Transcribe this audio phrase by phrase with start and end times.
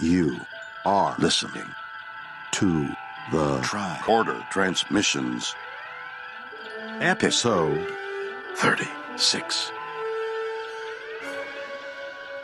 [0.00, 0.40] You
[0.86, 1.74] are listening
[2.52, 2.88] to
[3.32, 5.56] the Tricorder Transmissions,
[7.00, 7.84] episode
[8.54, 9.72] 36.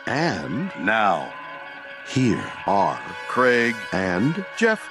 [0.05, 1.33] And now,
[2.05, 2.99] here are
[3.29, 4.89] Craig and Jeff.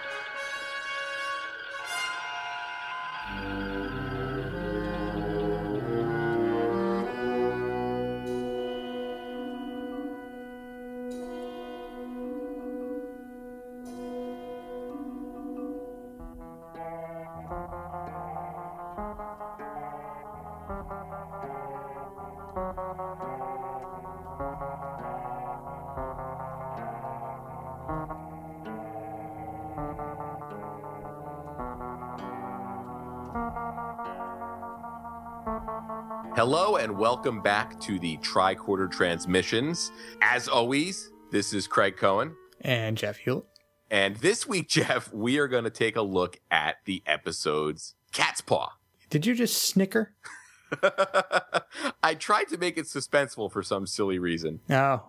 [37.25, 39.93] Welcome back to the Tricorder Transmissions.
[40.21, 42.37] As always, this is Craig Cohen.
[42.61, 43.47] And Jeff Hewlett.
[43.91, 48.43] And this week, Jeff, we are going to take a look at the episode's Cat's
[48.43, 48.73] Paw.
[49.09, 50.13] Did you just snicker?
[52.03, 54.61] I tried to make it suspenseful for some silly reason.
[54.69, 55.05] Oh.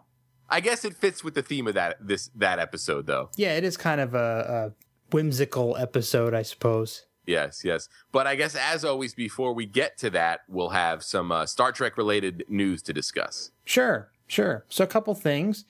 [0.49, 3.29] I guess it fits with the theme of that this that episode though.
[3.35, 7.07] Yeah, it is kind of a, a whimsical episode, I suppose.
[7.27, 7.89] Yes, yes.
[8.11, 11.71] But I guess as always, before we get to that, we'll have some uh, Star
[11.71, 13.51] Trek related news to discuss.
[13.65, 14.65] Sure, sure.
[14.69, 15.65] So a couple things.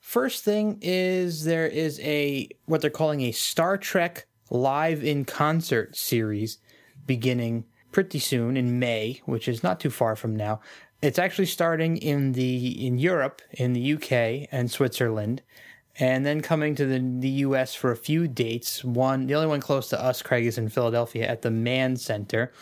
[0.00, 5.96] First thing is there is a what they're calling a Star Trek live in concert
[5.96, 6.58] series
[7.06, 10.60] beginning pretty soon in May, which is not too far from now.
[11.02, 15.42] It's actually starting in the in Europe, in the UK and Switzerland,
[15.98, 18.84] and then coming to the the US for a few dates.
[18.84, 22.52] One, the only one close to us, Craig, is in Philadelphia at the Mann Center.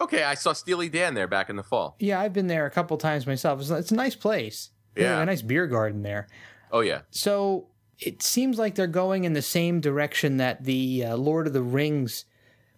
[0.00, 1.96] Okay, I saw Steely Dan there back in the fall.
[1.98, 3.60] Yeah, I've been there a couple times myself.
[3.60, 4.70] It's, it's a nice place.
[4.96, 5.20] Yeah.
[5.20, 6.28] a nice beer garden there.
[6.70, 7.00] Oh yeah.
[7.10, 7.68] So
[7.98, 11.62] it seems like they're going in the same direction that the uh, Lord of the
[11.62, 12.24] Rings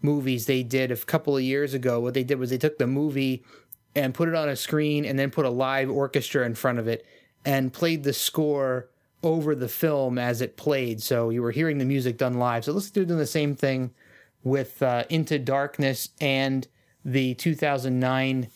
[0.03, 2.01] movies they did a couple of years ago.
[2.01, 3.45] What they did was they took the movie
[3.95, 6.87] and put it on a screen and then put a live orchestra in front of
[6.87, 7.05] it
[7.45, 8.89] and played the score
[9.23, 11.03] over the film as it played.
[11.03, 12.65] So you were hearing the music done live.
[12.65, 13.93] So let's do doing the same thing
[14.45, 16.67] with uh, Into Darkness and
[17.05, 18.49] the 2009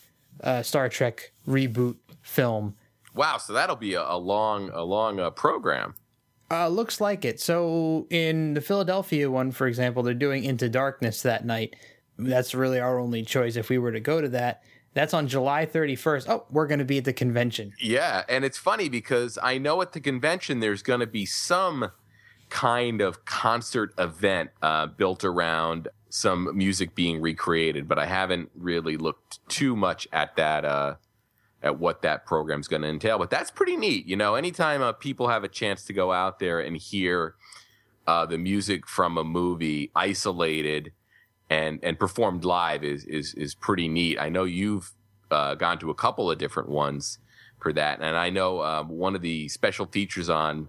[0.42, 2.76] uh, Star Trek reboot film.
[3.14, 3.38] Wow.
[3.38, 5.94] So that'll be a, a long, a long uh, program.
[6.50, 7.40] Uh, looks like it.
[7.40, 11.76] So in the Philadelphia one, for example, they're doing Into Darkness that night.
[12.18, 14.62] That's really our only choice if we were to go to that.
[14.92, 16.28] That's on July 31st.
[16.28, 17.72] Oh, we're going to be at the convention.
[17.80, 21.92] Yeah, and it's funny because I know at the convention there's going to be some
[22.48, 28.96] kind of concert event uh, built around some music being recreated, but I haven't really
[28.96, 30.64] looked too much at that.
[30.64, 30.94] Uh,
[31.62, 34.06] at what that program's going to entail, but that's pretty neat.
[34.06, 37.34] You know, anytime uh, people have a chance to go out there and hear
[38.06, 40.92] uh, the music from a movie isolated
[41.50, 44.18] and and performed live is is is pretty neat.
[44.18, 44.92] I know you've
[45.30, 47.18] uh, gone to a couple of different ones
[47.58, 50.68] for that, and I know um, one of the special features on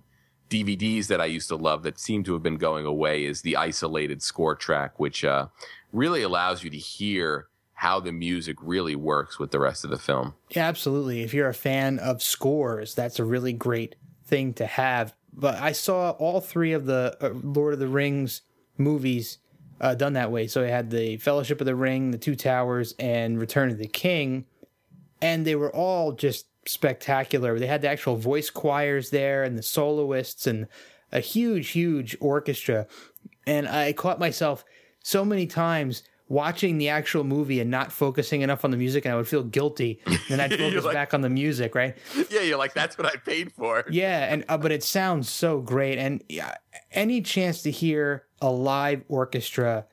[0.50, 3.56] DVDs that I used to love that seem to have been going away is the
[3.56, 5.47] isolated score track, which uh,
[5.94, 9.98] really allows you to hear how the music really works with the rest of the
[9.98, 10.34] film.
[10.50, 11.22] Yeah, absolutely.
[11.22, 15.16] If you're a fan of scores, that's a really great thing to have.
[15.34, 18.42] But I saw all three of the uh, Lord of the Rings
[18.78, 19.40] movies
[19.81, 20.47] uh, done that way.
[20.47, 23.88] So I had the Fellowship of the Ring, the Two Towers, and Return of the
[23.88, 24.46] King,
[25.22, 27.59] and they were all just spectacular.
[27.59, 30.68] They had the actual voice choirs there and the soloists and
[31.12, 32.88] a huge, huge orchestra.
[33.47, 34.64] And I caught myself
[35.03, 39.13] so many times watching the actual movie and not focusing enough on the music, and
[39.13, 40.00] I would feel guilty.
[40.30, 41.98] And I'd focus like- back on the music, right?
[42.30, 43.84] yeah, you're like, that's what I paid for.
[43.90, 45.98] Yeah, and uh, but it sounds so great.
[45.98, 46.56] And yeah,
[46.92, 49.85] any chance to hear a live orchestra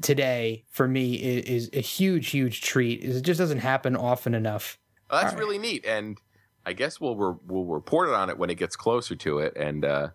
[0.00, 3.02] today for me is, is a huge, huge treat.
[3.02, 4.78] It just doesn't happen often enough.
[5.10, 6.18] Well, that's really neat, and
[6.64, 9.56] I guess we'll re- we'll report it on it when it gets closer to it,
[9.56, 10.08] and uh,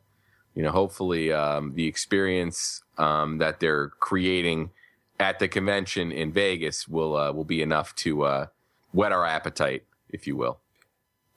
[0.54, 4.72] you know, hopefully, um, the experience um, that they're creating
[5.20, 8.46] at the convention in Vegas will uh, will be enough to uh,
[8.92, 10.60] whet our appetite, if you will.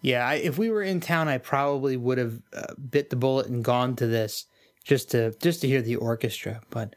[0.02, 3.46] Yeah, I, if we were in town, I probably would have uh, bit the bullet
[3.46, 4.46] and gone to this
[4.84, 6.60] just to just to hear the orchestra.
[6.70, 6.94] But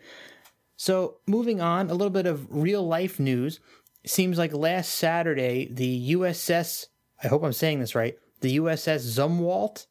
[0.75, 3.59] so moving on, a little bit of real life news.
[4.05, 6.87] Seems like last Saturday, the USS,
[7.23, 9.87] I hope I'm saying this right, the USS Zumwalt,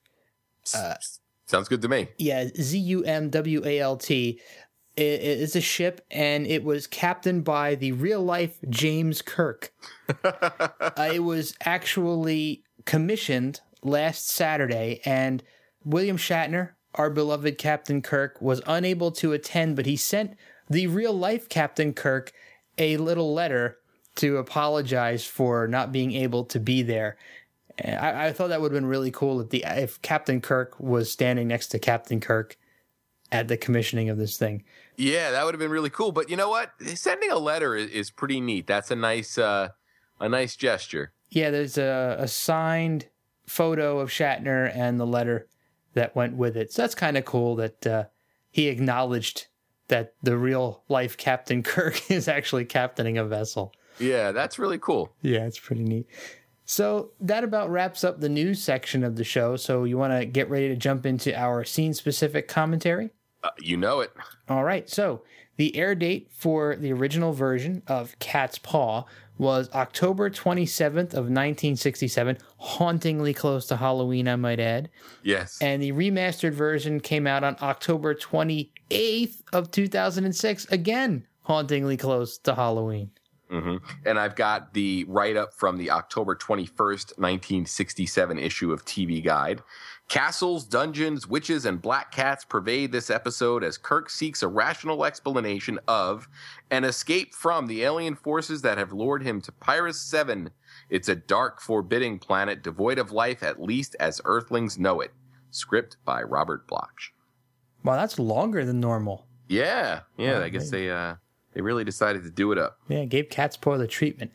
[1.47, 2.09] Sounds good to me.
[2.19, 4.41] yeah, Z U M W A L T.
[4.97, 9.73] is a ship and it was captained by the real life James Kirk.
[10.25, 15.43] uh, it was actually commissioned last Saturday, and
[15.85, 20.37] William Shatner, our beloved Captain Kirk was unable to attend, but he sent
[20.69, 22.33] the real life Captain Kirk
[22.79, 23.79] a little letter
[24.17, 27.17] to apologize for not being able to be there.
[27.83, 31.13] I, I thought that would have been really cool if the if Captain Kirk was
[31.13, 32.57] standing next to Captain Kirk
[33.31, 34.65] at the commissioning of this thing.
[34.97, 36.13] Yeah, that would have been really cool.
[36.13, 36.73] But you know what?
[36.95, 38.67] Sending a letter is, is pretty neat.
[38.67, 39.71] That's a nice uh,
[40.19, 41.13] a nice gesture.
[41.31, 43.09] Yeah, there's a, a signed
[43.47, 45.47] photo of Shatner and the letter
[45.97, 46.73] that went with it.
[46.73, 48.05] So that's kind of cool that uh,
[48.51, 49.47] he acknowledged
[49.89, 53.73] that the real life Captain Kirk is actually captaining a vessel.
[53.99, 55.15] Yeah, that's really cool.
[55.23, 56.07] Yeah, it's pretty neat.
[56.67, 59.57] So that about wraps up the news section of the show.
[59.57, 63.11] So you want to get ready to jump into our scene specific commentary?
[63.43, 64.13] Uh, you know it.
[64.49, 64.91] All right.
[64.91, 65.23] So
[65.57, 69.05] the air date for the original version of Cat's Paw
[69.39, 74.91] was October 27th of 1967, hauntingly close to Halloween, I might add.
[75.23, 75.59] Yes.
[75.61, 82.55] And the remastered version came out on October 28th of 2006, again hauntingly close to
[82.55, 83.11] Halloween.
[83.49, 89.25] hmm And I've got the write up from the October 21st, 1967 issue of TV
[89.25, 89.63] Guide.
[90.09, 95.81] Castles, dungeons, witches, and black cats pervade this episode as Kirk seeks a rational explanation
[95.89, 96.29] of
[96.71, 100.51] an escape from the alien forces that have lured him to Pyris 7.
[100.91, 105.13] It's a dark, forbidding planet devoid of life, at least as Earthlings know it.
[105.51, 107.13] Script by Robert Bloch.
[107.83, 109.27] Wow, that's longer than normal.
[109.49, 110.39] Yeah, yeah.
[110.39, 110.87] Oh, I guess maybe.
[110.87, 111.15] they uh
[111.55, 112.79] they really decided to do it up.
[112.89, 114.33] Yeah, gave Cat's Paw the treatment.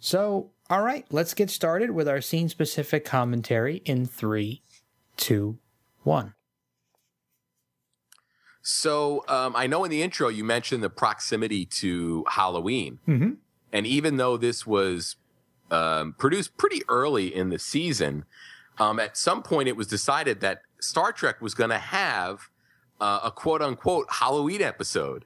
[0.00, 4.62] So, all right, let's get started with our scene specific commentary in three,
[5.16, 5.58] two,
[6.02, 6.34] one.
[8.62, 13.36] So um, I know in the intro you mentioned the proximity to Halloween, Mhm.
[13.72, 15.16] and even though this was
[15.70, 18.24] um, produced pretty early in the season,
[18.78, 22.50] um, at some point it was decided that Star Trek was going to have
[23.00, 25.24] uh, a quote unquote Halloween episode.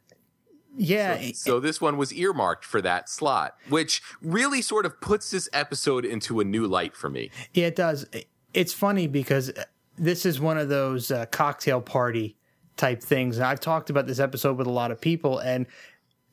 [0.79, 5.49] Yeah, So this one was earmarked for that slot, which really sort of puts this
[5.53, 7.31] episode into a new light for me.
[7.55, 8.06] Yeah, it does.
[8.55, 9.50] It's funny because
[9.96, 12.37] this is one of those uh, cocktail party
[12.76, 13.37] type things.
[13.37, 15.66] And I've talked about this episode with a lot of people, and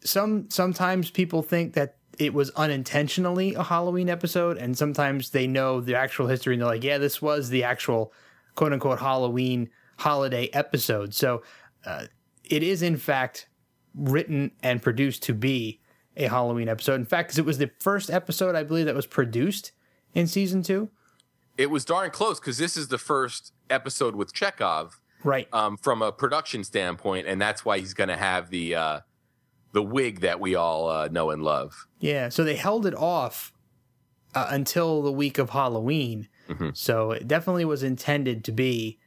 [0.04, 5.80] some sometimes people think that it was unintentionally a Halloween episode, and sometimes they know
[5.82, 8.14] the actual history and they're like, "Yeah, this was the actual
[8.56, 11.42] quote unquote Halloween holiday episode." So
[11.86, 12.06] uh,
[12.44, 13.48] it is in fact
[13.96, 15.80] written and produced to be
[16.18, 16.96] a Halloween episode.
[16.96, 19.72] In fact, 'cause it was the first episode I believe that was produced
[20.14, 20.90] in season two.
[21.58, 24.94] It was darn close because this is the first episode with Chekov.
[25.26, 25.48] Right.
[25.54, 29.00] um, from a production standpoint, and that's why he's going to have the uh,
[29.72, 31.88] the wig that we all uh, know and love.
[32.00, 33.54] Yeah, so they held it off
[34.36, 36.28] uh, until the week of Halloween.
[36.74, 39.00] So it definitely was intended to be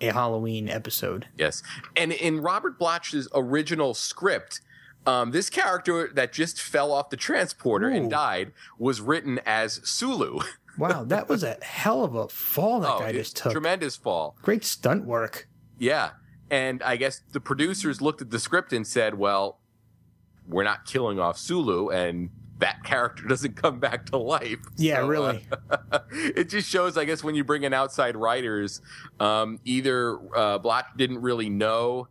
[0.00, 1.28] a Halloween episode.
[1.38, 1.62] Yes,
[1.96, 4.60] and in Robert Bloch's original script,
[5.06, 7.94] um, this character that just fell off the transporter Ooh.
[7.94, 10.40] and died was written as Sulu.
[10.78, 13.52] Wow, that was a hell of a fall that guy just took.
[13.52, 14.36] tremendous fall.
[14.42, 15.48] Great stunt work.
[15.78, 16.10] Yeah,
[16.50, 19.60] and I guess the producers looked at the script and said, "Well,
[20.48, 25.04] we're not killing off Sulu, and that character doesn't come back to life." Yeah, So,
[25.04, 25.46] uh, really.
[26.12, 28.80] it just shows, I guess, when you bring in outside writers,
[29.20, 32.08] um, either uh, Bloch didn't really know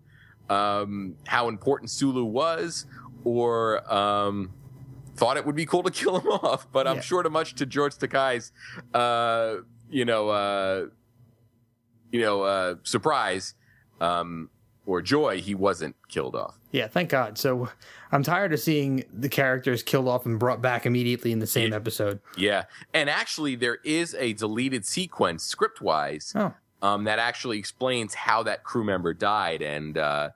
[0.49, 2.85] um, how important Sulu was,
[3.23, 4.53] or um,
[5.15, 6.71] thought it would be cool to kill him off.
[6.71, 7.01] But I'm Yeah.
[7.01, 8.51] sure, to much to George Takei's,
[8.93, 9.57] uh,
[9.89, 10.85] you know, uh,
[12.11, 13.55] you know, uh, surprise
[14.01, 14.49] um,
[14.85, 16.57] or joy, he wasn't killed off.
[16.71, 17.37] Yeah, thank God.
[17.37, 17.69] So
[18.11, 21.69] I'm tired of seeing the characters killed off and brought back immediately in the same
[21.71, 21.75] Yeah.
[21.77, 22.19] episode.
[22.37, 28.13] Yeah, and actually, there is a deleted sequence script wise Oh, um, that actually explains
[28.15, 30.29] how that crew member died, and uh,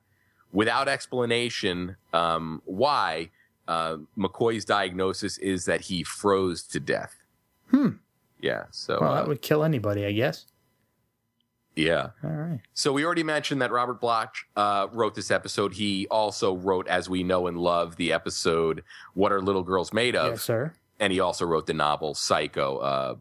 [0.51, 3.29] without explanation um, why,
[3.67, 7.15] uh, McCoy's diagnosis is that he froze to death.
[7.71, 7.89] Hmm.
[8.41, 8.63] Yeah.
[8.71, 8.99] So.
[9.01, 10.45] well, uh, that would kill anybody, I guess.
[11.75, 12.09] yeah.
[12.23, 12.59] All right.
[12.73, 15.73] So we already mentioned that Robert Bloch uh, wrote this episode.
[15.73, 18.83] He also wrote, as we know and love, the episode
[19.13, 20.73] "What Are Little Girls Made Of," Yes, sir.
[20.99, 23.15] and he also wrote the novel Psycho, uh,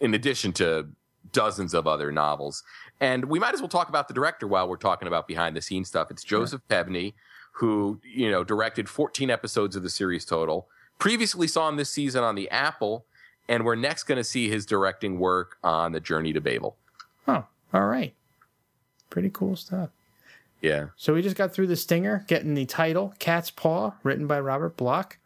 [0.00, 0.88] in addition to
[1.32, 2.62] dozens of other novels.
[3.00, 5.62] And we might as well talk about the director while we're talking about behind the
[5.62, 6.10] scenes stuff.
[6.10, 7.14] It's Joseph Pevney,
[7.52, 10.68] who you know directed 14 episodes of the series total.
[10.98, 13.04] Previously saw him this season on the Apple,
[13.48, 16.76] and we're next going to see his directing work on The Journey to Babel.
[17.26, 17.44] Oh,
[17.74, 18.14] all right.
[19.10, 19.90] Pretty cool stuff.
[20.60, 24.38] Yeah, So we just got through the stinger, getting the title "Cat's Paw," written by
[24.38, 25.18] Robert Bloch.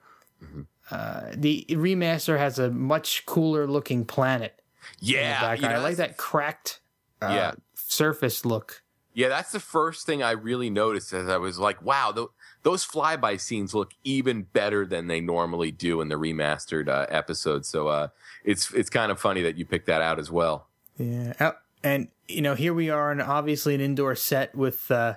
[0.42, 0.62] Mm-hmm.
[0.90, 4.62] Uh, the remaster has a much cooler looking planet
[5.00, 6.78] yeah, you know, I like that cracked
[7.20, 7.52] uh, Yeah.
[7.74, 8.82] surface look
[9.16, 12.28] Yeah, that's the first thing I really noticed as I was like, wow, th-
[12.64, 17.66] those flyby scenes look even better than they normally do in the remastered uh, episodes.
[17.66, 18.08] So uh,
[18.44, 20.66] it's it's kind of funny that you picked that out as well.
[20.98, 25.14] Yeah, Uh, and you know, here we are, and obviously an indoor set with uh,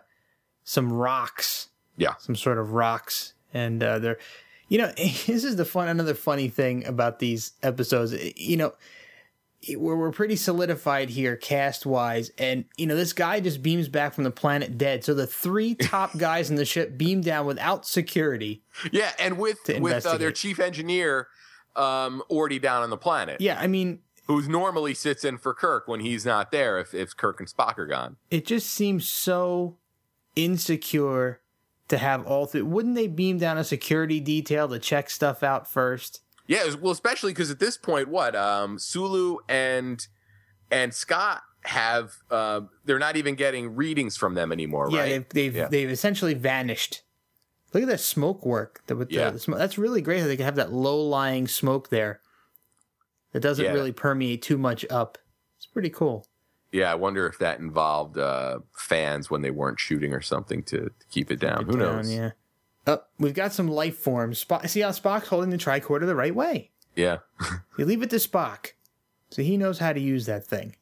[0.63, 2.13] some rocks, Yeah.
[2.19, 4.17] some sort of rocks, and uh, they're,
[4.69, 5.89] you know, this is the fun.
[5.89, 8.73] Another funny thing about these episodes, you know,
[9.75, 14.13] we're we're pretty solidified here cast wise, and you know, this guy just beams back
[14.13, 15.03] from the planet dead.
[15.03, 18.63] So the three top guys in the ship beam down without security.
[18.91, 21.27] Yeah, and with with uh, their chief engineer
[21.75, 25.87] um, already down on the planet, Yeah, I mean, who normally sits in for Kirk
[25.87, 28.17] when he's not there if, if Kirk and Spock are gone.
[28.29, 29.77] it just seems so
[30.35, 31.41] insecure
[31.89, 32.61] to have all three.
[32.61, 36.21] Wouldn't they beam down a security detail to check stuff out first?
[36.49, 40.05] Yeah, was- well, especially because at this point, what um, Sulu and
[40.71, 45.09] and Scott have uh, they're not even getting readings from them anymore, Yeah, right?
[45.09, 45.67] they've they've, Yeah.
[45.69, 47.03] they've essentially vanished.
[47.73, 48.81] Look at that smoke work.
[48.87, 49.29] The, with the- Yeah.
[49.29, 49.59] the smoke.
[49.59, 50.21] That's really great.
[50.21, 52.19] How they can have that low lying smoke there.
[53.33, 53.73] That doesn't Yeah.
[53.73, 55.19] really permeate too much up.
[55.57, 56.25] It's pretty cool.
[56.71, 60.77] Yeah, I wonder if that involved uh, fans when they weren't shooting or something to,
[60.85, 61.65] to keep it down.
[61.65, 62.11] Who Down, knows?
[62.13, 62.31] Yeah.
[62.89, 64.43] Oh, we've got some life forms.
[64.43, 66.71] Spock, see how Spock's holding the tricorder the right way.
[66.95, 67.19] Yeah.
[67.77, 68.71] You leave it to Spock.
[69.29, 70.75] So he knows how to use that thing.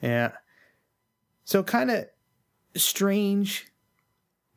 [0.00, 0.32] Yeah.
[1.44, 2.06] So kind of
[2.74, 3.68] strange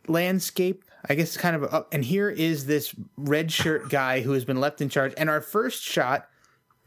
[0.07, 0.83] landscape.
[1.07, 1.71] I guess kind of up.
[1.73, 5.13] Oh, and here is this red shirt guy who has been left in charge.
[5.15, 6.27] And our first shot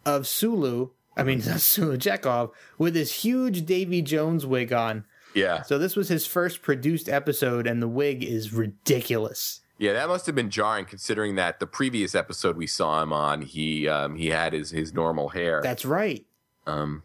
[0.05, 5.05] of Sulu, I mean, Sulu Chekov, with his huge Davy Jones wig on.
[5.35, 5.63] Yeah.
[5.63, 9.61] So this was his first produced episode, and the wig is ridiculous.
[9.79, 13.43] Yeah, that must have been jarring considering that the previous episode we saw him on,
[13.43, 15.61] he um, he had his, his normal hair.
[15.63, 16.27] That's right.
[16.67, 17.03] Um,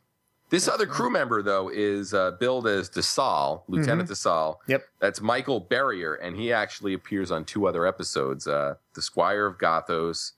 [0.50, 4.60] this other crew member, though, is uh, billed as DeSalle, Lieutenant DeSalle.
[4.68, 4.84] Yep.
[5.00, 9.58] That's Michael Barrier, and he actually appears on two other episodes uh, The Squire of
[9.58, 10.34] Gothos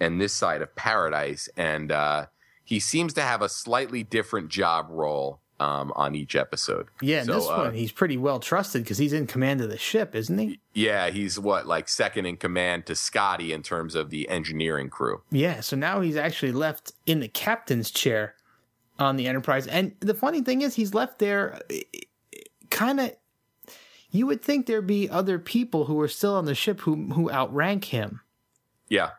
[0.00, 1.48] and This Side of Paradise.
[1.56, 2.26] And uh,
[2.62, 6.86] he seems to have a slightly different job role um, on each episode.
[7.00, 9.78] Yeah, So, this uh, one he's pretty well trusted because he's in command of the
[9.78, 10.58] ship, isn't he?
[10.72, 15.22] Yeah, he's what, like second in command to Scotty in terms of the engineering crew.
[15.30, 18.34] Yeah, so now he's actually left in the captain's chair
[18.98, 19.66] on the Enterprise.
[19.66, 21.60] And the funny thing is, he's left there
[22.70, 23.12] kind of.
[24.12, 27.30] You would think there'd be other people who are still on the ship who who
[27.30, 28.20] outrank him,
[28.88, 29.10] Yeah.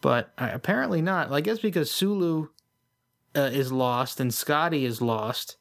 [0.00, 1.30] but uh, apparently not.
[1.30, 2.48] I guess because Sulu
[3.36, 5.56] uh, is lost and Scotty is lost.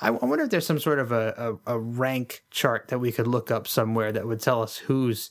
[0.00, 3.12] I, I wonder if there's some sort of a, a, a rank chart that we
[3.12, 5.30] could look up somewhere that would tell us who's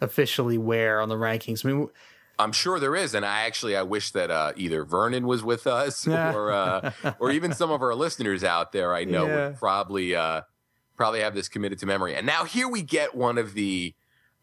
[0.00, 1.64] officially where on the rankings.
[1.64, 1.88] I mean,
[2.38, 5.66] I'm sure there is, and I actually I wish that uh, either Vernon was with
[5.66, 9.48] us or uh, or even some of our listeners out there I know Yeah.
[9.48, 10.42] would probably uh,
[10.96, 12.14] probably have this committed to memory.
[12.14, 13.94] And now here we get one of the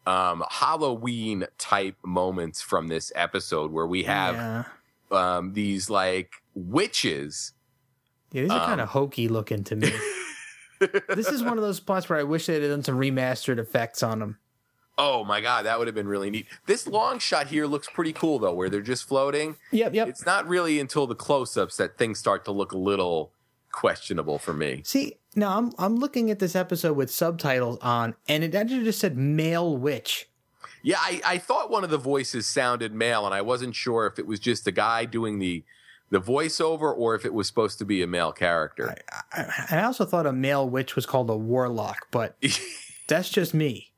[0.06, 4.64] um, Halloween type moments from this episode where we have yeah.
[5.12, 7.52] Um, these like witches.
[8.32, 9.92] Yeah, these are Um, kind of hokey looking to me.
[11.08, 14.02] this is one of those spots where I wish they had done some remastered effects
[14.02, 14.38] on them.
[14.98, 16.46] Oh my god, that would have been really neat.
[16.66, 19.56] This long shot here looks pretty cool though, where they're just floating.
[19.70, 20.08] Yep, yep.
[20.08, 23.32] It's not really until the close-ups that things start to look a little
[23.72, 24.82] questionable for me.
[24.84, 28.98] See, now I'm I'm looking at this episode with subtitles on, and it actually just
[29.00, 30.28] said male witch.
[30.82, 34.18] Yeah, I, I thought one of the voices sounded male, and I wasn't sure if
[34.18, 35.64] it was just the guy doing the
[36.10, 38.94] the voiceover or if it was supposed to be a male character.
[39.32, 42.36] I, I also thought a male witch was called a warlock, but
[43.08, 43.92] that's just me.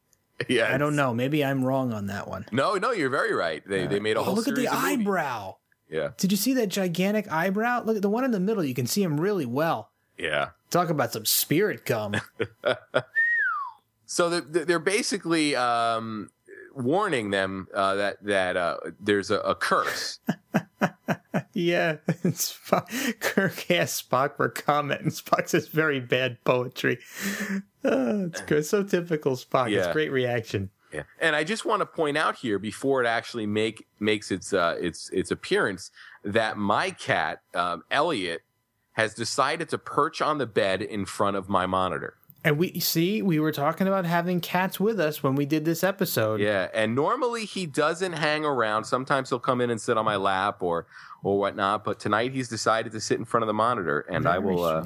[0.48, 1.12] yeah, I don't know.
[1.12, 2.46] Maybe I'm wrong on that one.
[2.52, 3.62] No, no, you're very right.
[3.66, 5.56] They they made a Oh, whole look at the eyebrow.
[5.90, 7.82] Yeah, Did you see that gigantic eyebrow?
[7.84, 8.64] Look at the one in the middle.
[8.64, 9.90] You can see him really well.
[10.18, 10.50] yeah.
[10.70, 12.16] Talk about some spirit gum.
[14.06, 16.30] So they're, they're basically um,
[16.74, 20.18] warning them uh, that that uh, there's a, a curse.
[21.54, 26.98] Yeah, Spock, Kirk asked Spock for comment, and Spock says very bad poetry.
[27.84, 28.66] Oh, it's good.
[28.66, 29.70] So typical Spock.
[29.70, 30.70] It's great reaction.
[30.92, 31.02] Yeah.
[31.20, 34.76] And I just want to point out here before it actually make makes its uh,
[34.80, 35.90] its its appearance
[36.24, 38.42] that my cat um, Elliot
[38.92, 42.16] has decided to perch on the bed in front of my monitor.
[42.44, 45.82] And we see we were talking about having cats with us when we did this
[45.82, 46.40] episode.
[46.40, 48.84] Yeah, and normally he doesn't hang around.
[48.84, 50.86] Sometimes he'll come in and sit on my lap or
[51.22, 51.84] or whatnot.
[51.84, 54.62] But tonight he's decided to sit in front of the monitor, and I will.
[54.62, 54.84] Uh.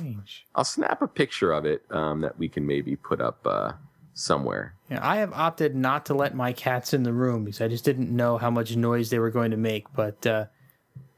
[0.54, 3.72] I'll snap a picture of it um, that we can maybe put up uh,
[4.14, 4.74] somewhere.
[4.88, 7.84] Yeah, I have opted not to let my cats in the room because I just
[7.84, 9.92] didn't know how much noise they were going to make.
[9.94, 10.46] But uh,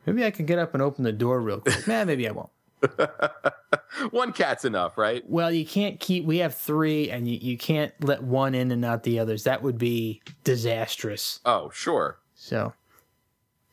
[0.07, 1.87] maybe I can get up and open the door real quick.
[1.87, 2.51] nah, maybe I won't.
[4.11, 5.23] One cat's enough, right?
[5.29, 6.25] Well, you can't keep.
[6.25, 9.45] We have three, and you, you can't let one in and not the others.
[9.45, 11.41] That would be disastrous.
[11.45, 12.19] Oh, sure.
[12.35, 12.73] So,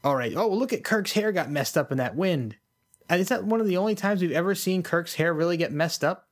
[0.03, 0.33] all right.
[0.35, 2.55] Oh, look at Kirk's hair got messed up in that wind.
[3.09, 5.71] And is that one of the only times we've ever seen Kirk's hair really get
[5.71, 6.27] messed up?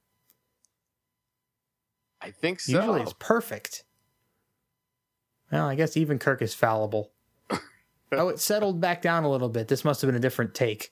[2.22, 2.74] I think so.
[2.74, 3.84] Usually it's perfect.
[5.52, 7.12] Well, I guess even Kirk is fallible.
[8.12, 9.68] oh, it settled back down a little bit.
[9.68, 10.92] This must have been a different take.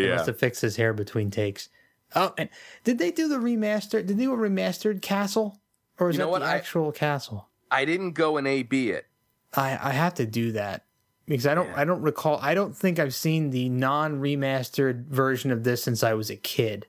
[0.00, 0.14] Yeah.
[0.16, 1.68] must have fixed his hair between takes.
[2.14, 2.48] Oh, and
[2.84, 4.04] did they do the remaster?
[4.04, 5.60] Did they do a remastered castle,
[5.98, 6.38] or is You know that what?
[6.40, 7.48] the I- actual castle?
[7.70, 9.06] I didn't go and A B it.
[9.54, 10.84] I I have to do that
[11.26, 11.80] because I don't Yeah.
[11.80, 12.38] I don't recall.
[12.42, 16.36] I don't think I've seen the non remastered version of this since I was a
[16.36, 16.86] kid.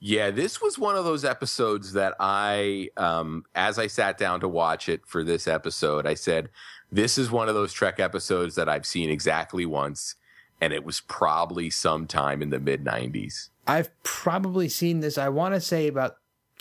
[0.00, 4.48] Yeah, this was one of those episodes that I, um, as I sat down to
[4.48, 6.50] watch it for this episode, I said,
[6.92, 10.14] this is one of those Trek episodes that I've seen exactly once.
[10.60, 13.50] And it was probably sometime in the mid 90s.
[13.66, 15.18] I've probably seen this.
[15.18, 16.16] I want to say about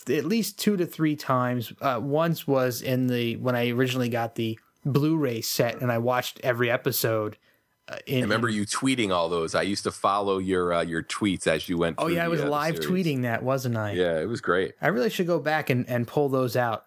[0.10, 1.74] at least two to three times.
[1.82, 6.40] Uh, once was in the when I originally got the Blu-ray set, and I watched
[6.44, 7.38] every episode.
[7.90, 9.56] Uh, in, I remember you tweeting all those.
[9.56, 11.96] I used to follow your uh, your tweets as you went.
[11.98, 12.90] Oh yeah, I was live series.
[12.90, 13.94] tweeting that, wasn't I?
[13.94, 14.74] Yeah, it was great.
[14.82, 16.86] I really should go back and, and pull those out.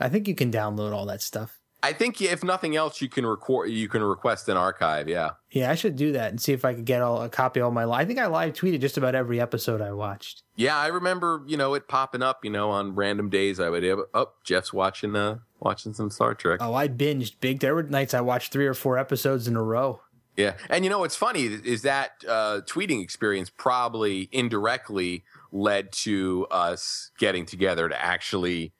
[0.00, 1.57] I think you can download all that stuff.
[1.82, 3.70] I think if nothing else, you can record.
[3.70, 5.08] You can request an archive.
[5.08, 5.30] Yeah.
[5.50, 7.66] Yeah, I should do that and see if I could get all, a copy of
[7.66, 7.84] all my.
[7.84, 10.42] Li- I think I live tweeted just about every episode I watched.
[10.56, 13.60] Yeah, I remember, you know, it popping up, you know, on random days.
[13.60, 16.58] I would, oh, Jeff's watching, uh, watching some Star Trek.
[16.60, 17.60] Oh, I binged big.
[17.60, 20.00] There were nights I watched three or four episodes in a row.
[20.36, 26.46] Yeah, and you know what's funny is that uh, tweeting experience probably indirectly led to
[26.50, 28.72] us getting together to actually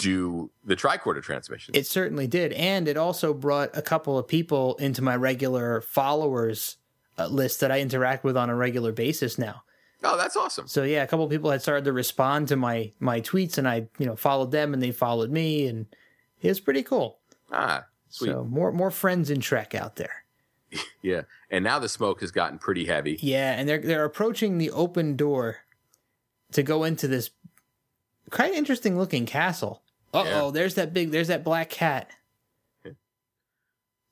[0.00, 1.74] do the tricorder transmission.
[1.74, 6.76] It certainly did, and it also brought a couple of people into my regular followers
[7.18, 9.62] uh, list that I interact with on a regular basis now.
[10.02, 10.66] oh, that's awesome.
[10.66, 13.68] So yeah, a couple of people had started to respond to my my tweets, and
[13.68, 15.86] I you know followed them, and they followed me, and
[16.40, 17.18] it was pretty cool.
[17.52, 18.28] Ah, sweet.
[18.28, 20.24] So more more friends in Trek out there.
[21.02, 23.18] Yeah, and now the smoke has gotten pretty heavy.
[23.22, 25.58] Yeah, and they're they're approaching the open door
[26.52, 27.30] to go into this
[28.30, 29.82] quite interesting looking castle.
[30.12, 30.50] Uh oh, Yeah.
[30.52, 32.10] there's that big there's that black cat.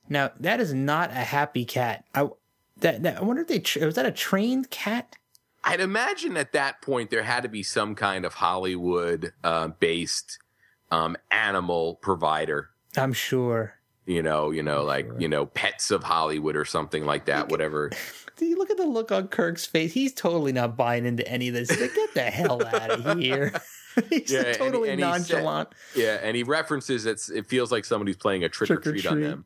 [0.08, 2.04] Now that is not a happy cat.
[2.14, 2.28] I
[2.78, 5.16] that, that I wonder if they tra- was that a trained cat?
[5.64, 10.38] I'd imagine at that point there had to be some kind of Hollywood uh, based
[10.90, 12.70] um, animal provider.
[12.96, 13.74] I'm sure.
[14.06, 17.50] You know, you know, like you know, pets of Hollywood or something like that.
[17.50, 17.90] Whatever.
[18.36, 19.92] Do you look at the look on Kirk's face?
[19.92, 21.68] He's totally not buying into any of this.
[21.78, 23.52] Like, Get the hell out of here.
[24.10, 25.68] He's Yeah, and- totally and he said- nonchalant.
[25.94, 29.12] Yeah, and he references it's it feels like somebody's playing a trick, or treat on
[29.12, 29.24] Trick-or-treat.
[29.30, 29.44] them.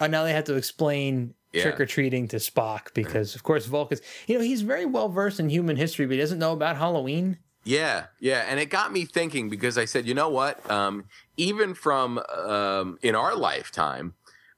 [0.00, 1.62] Oh, now they have to explain Yeah.
[1.62, 4.00] trick or treating to Spock because, of course, Vulcans.
[4.26, 7.38] You know, he's very well versed in human history, but he doesn't know about Halloween.
[7.66, 10.68] Yeah, yeah, and it got me thinking because I said, you know what?
[10.70, 11.04] Um,
[11.38, 14.12] even from um, in our lifetime,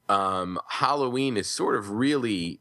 [0.09, 2.61] um, Halloween is sort of really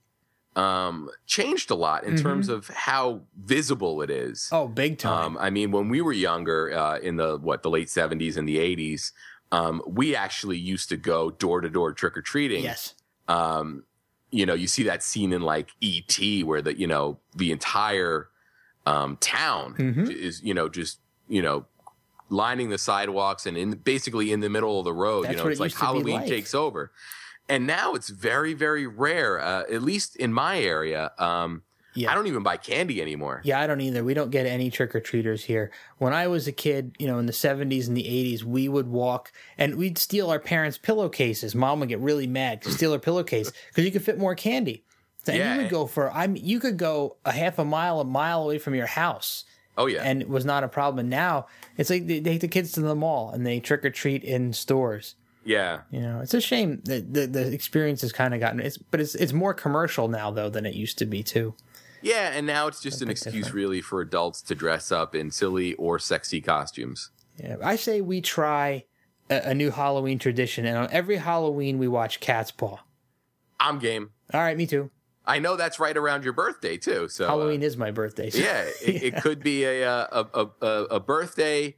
[0.56, 4.50] um, changed a lot in terms of how visible it is.
[4.52, 5.26] Oh, big time.
[5.26, 8.48] Um, I mean, when we were younger, uh, in the what the late seventies and
[8.48, 9.12] the eighties,
[9.52, 12.64] um, we actually used to go door to door trick or treating.
[12.64, 12.94] yes.
[13.28, 13.84] Um,
[14.32, 16.44] you know, you see that scene in like E.T.
[16.44, 18.30] where the you know the entire
[18.86, 20.10] um, town Mhm.
[20.10, 21.66] is you know just you know
[22.30, 25.26] lining the sidewalks and in basically in the middle of the road.
[25.26, 26.28] That's you know, it's it like used to be Halloween like.
[26.28, 26.92] takes over.
[27.48, 31.12] And now it's very, very rare, uh, at least in my area.
[31.20, 32.12] Um, Yeah.
[32.12, 33.40] I don't even buy candy anymore.
[33.46, 34.04] Yeah, I don't either.
[34.04, 35.72] We don't get any trick or treaters here.
[35.98, 38.88] When I was a kid, you know, in the 70s and the 80s, we would
[38.88, 41.56] walk and we'd steal our parents' pillowcases.
[41.56, 44.84] Mom would get really mad to steal her pillowcase because you could fit more candy.
[45.28, 45.54] And Yeah.
[45.56, 48.44] you would go for, I mean, you could go a half a mile, a mile
[48.44, 49.46] away from your house
[49.78, 51.00] Oh yeah, and it was not a problem.
[51.00, 53.84] And now it's like they, they take the kids to the mall and they trick
[53.84, 55.16] or treat in stores.
[55.46, 55.82] Yeah.
[55.92, 59.00] You know, it's a shame that the, the experience has kind of gotten it's, but
[59.00, 61.56] it's it's more commercial now though than it used to be too.
[62.02, 63.54] Yeah, and now it's just an excuse difference.
[63.54, 67.10] really for adults to dress up in silly or sexy costumes.
[67.38, 68.86] Yeah, I say we try
[69.30, 72.78] a, a new Halloween tradition, and on every Halloween we watch Cat's Paw.
[73.60, 74.12] I'm game.
[74.34, 74.92] All right, me too.
[75.26, 77.08] I know that's right around your birthday too.
[77.10, 78.30] So uh, Halloween is my birthday.
[78.30, 81.76] so- yeah, it, it could be uh, a, a, a, a birthday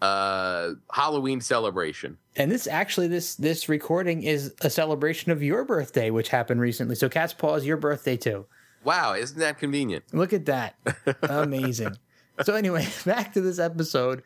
[0.00, 2.18] uh, Halloween celebration.
[2.36, 6.94] and this actually this this recording is a celebration of your birthday, which happened recently.
[6.94, 8.46] So Cat's Paw is your birthday too.
[8.84, 10.04] Wow, isn't that convenient?
[10.12, 10.76] Look at that.
[11.22, 11.96] Amazing.
[12.42, 14.22] so anyway, back to this episode.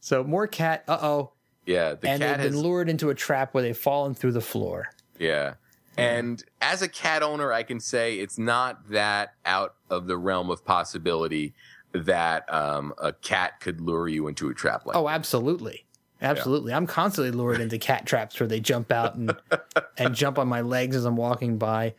[0.00, 0.84] So more cat.
[0.88, 1.32] Uh oh.
[1.66, 2.62] Yeah, the And cat they've been has.
[2.62, 4.88] lured into a trap where they've fallen through the floor.
[5.20, 5.54] yeah,
[5.96, 10.50] And as a cat owner, I can say it's not that out of the realm
[10.50, 11.54] of possibility
[11.92, 15.84] that um, a cat could lure you into a trap like Oh, absolutely.
[16.20, 16.72] Absolutely.
[16.72, 19.36] I'm constantly lured into cat traps where they jump out and
[19.98, 21.94] and jump on my legs as I'm walking by.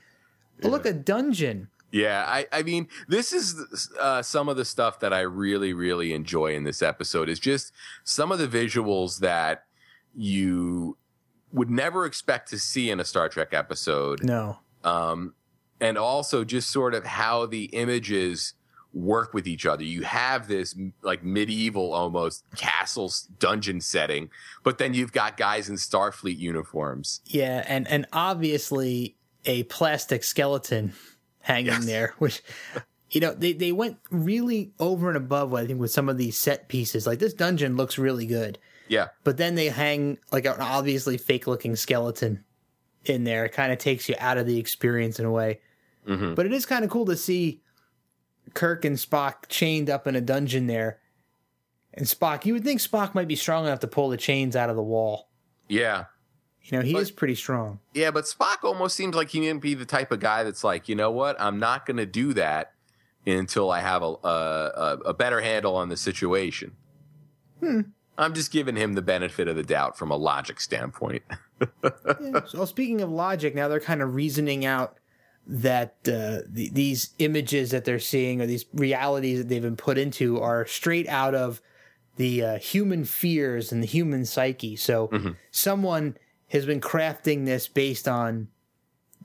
[0.63, 1.67] Oh, look, a dungeon.
[1.91, 3.55] Yeah, I, I mean, this is
[3.99, 7.71] uh, some of the stuff that I really, really enjoy in this episode is just
[8.03, 9.65] some of the visuals that
[10.15, 10.97] you
[11.51, 14.23] would never expect to see in a Star Trek episode.
[14.23, 14.57] No.
[14.83, 15.35] Um,
[15.79, 18.53] and also just sort of how the images
[18.93, 19.83] work with each other.
[19.83, 24.29] You have this like medieval almost castle dungeon setting,
[24.63, 27.21] but then you've got guys in Starfleet uniforms.
[27.25, 30.93] Yeah, and and obviously a plastic skeleton
[31.41, 31.85] hanging Yes.
[31.85, 32.43] there, which
[33.09, 35.53] you know they they went really over and above.
[35.53, 39.07] I think with some of these set pieces, like this dungeon looks really good, Yeah.
[39.23, 42.43] but then they hang like an obviously fake looking skeleton
[43.05, 43.45] in there.
[43.45, 45.59] It kind of takes you out of the experience in a way.
[46.07, 46.35] Mhm.
[46.35, 47.61] But it is kind of cool to see
[48.53, 50.99] Kirk and Spock chained up in a dungeon there.
[51.93, 54.69] And Spock, you would think Spock might be strong enough to pull the chains out
[54.69, 55.29] of the wall.
[55.69, 56.05] Yeah.
[56.63, 57.79] You know, he But- is pretty strong.
[57.93, 60.87] Yeah, but Spock almost seems like he may be the type of guy that's like,
[60.89, 61.39] you know what?
[61.39, 62.73] I'm not going to do that
[63.27, 66.71] until I have a, a a better handle on the situation.
[67.59, 67.81] Hmm.
[68.17, 71.23] I'm just giving him the benefit of the doubt from a logic standpoint.
[72.19, 72.41] Yeah.
[72.45, 74.97] So speaking of logic, now they're kind of reasoning out
[75.45, 79.97] that uh, the, these images that they're seeing or these realities that they've been put
[79.97, 81.61] into are straight out of
[82.15, 84.75] the uh, human fears and the human psyche.
[84.75, 85.09] So
[85.51, 86.15] someone
[86.49, 88.47] has been crafting this based on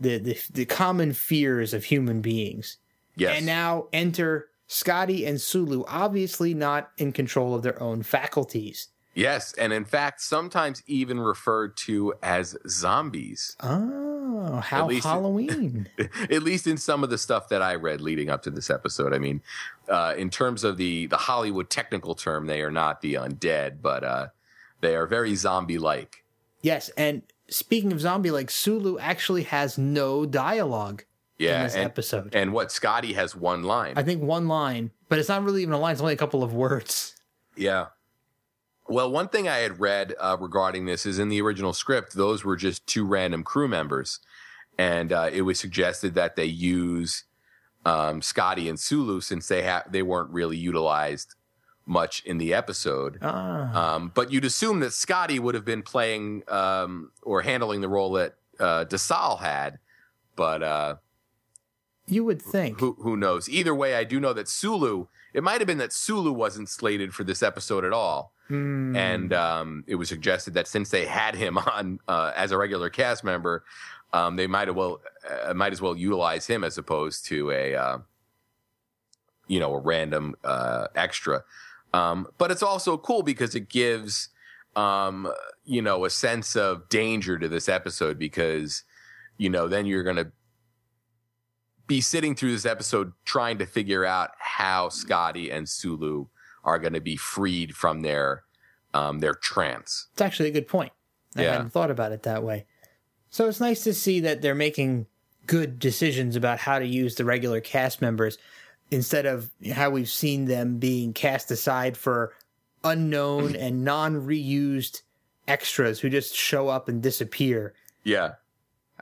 [0.00, 2.78] the, the the common fears of human beings.
[3.16, 3.36] yes.
[3.36, 8.88] And now enter Scotty and Sulu, obviously not in control of their own faculties.
[9.18, 13.56] Yes, and in fact, sometimes even referred to as zombies.
[13.60, 15.88] Oh, how it- Halloween!
[16.30, 19.12] At least in some of the stuff that I read leading up to this episode.
[19.12, 19.42] I mean,
[19.88, 24.04] uh, in terms of the the Hollywood technical term, they are not the undead, but
[24.04, 24.26] uh,
[24.80, 26.24] they are very zombie like.
[26.62, 31.04] Yes, and speaking of zombie, like Sulu actually has no dialogue
[31.38, 32.34] Yeah, in this and, episode.
[32.34, 33.94] and what Scotty has one line.
[33.96, 36.42] I think one line, but it's not really even a line; it's only a couple
[36.42, 37.14] of words.
[37.56, 37.86] yeah.
[38.88, 42.44] Well, one thing I had read uh, regarding this is in the original script, those
[42.44, 44.20] were just two random crew members,
[44.78, 47.24] and uh, it was suggested that they use
[47.84, 51.34] um, Scotty and Sulu since they ha- they weren't really utilized
[51.86, 53.18] much in the episode.
[53.22, 57.88] Ah, Um, but you'd assume that Scotty would have been playing um, or handling the
[57.88, 59.78] role that uh, DeSalle had,
[60.36, 60.96] but uh,
[62.06, 62.80] you would think.
[62.80, 63.48] who who knows?
[63.48, 65.06] Either way, I do know that Sulu.
[65.34, 68.96] It might have been that Sulu wasn't slated for this episode at all, Hmm.
[68.96, 72.88] and um, it was suggested that since they had him on uh, as a regular
[72.88, 73.62] cast member,
[74.14, 75.00] um, they might as well
[75.46, 77.98] uh, might as well utilize him as opposed to a uh,
[79.46, 81.44] you know a random uh, extra.
[81.92, 84.30] Um, but it's also cool because it gives
[84.76, 85.30] um,
[85.64, 88.82] you know a sense of danger to this episode because
[89.36, 90.32] you know then you're gonna
[91.88, 96.26] be sitting through this episode trying to figure out how Scotty and Sulu
[96.62, 98.44] are going to be freed from their
[98.94, 100.06] um, their trance.
[100.12, 100.92] it's actually a good point.
[101.36, 101.52] I Yeah.
[101.52, 102.64] hadn't thought about it that way.
[103.30, 105.06] So it's nice to see that they're making
[105.46, 108.38] good decisions about how to use the regular cast members
[108.90, 112.32] instead of how we've seen them being cast aside for
[112.82, 115.02] unknown and non-reused
[115.46, 117.74] extras who just show up and disappear.
[118.04, 118.34] Yeah,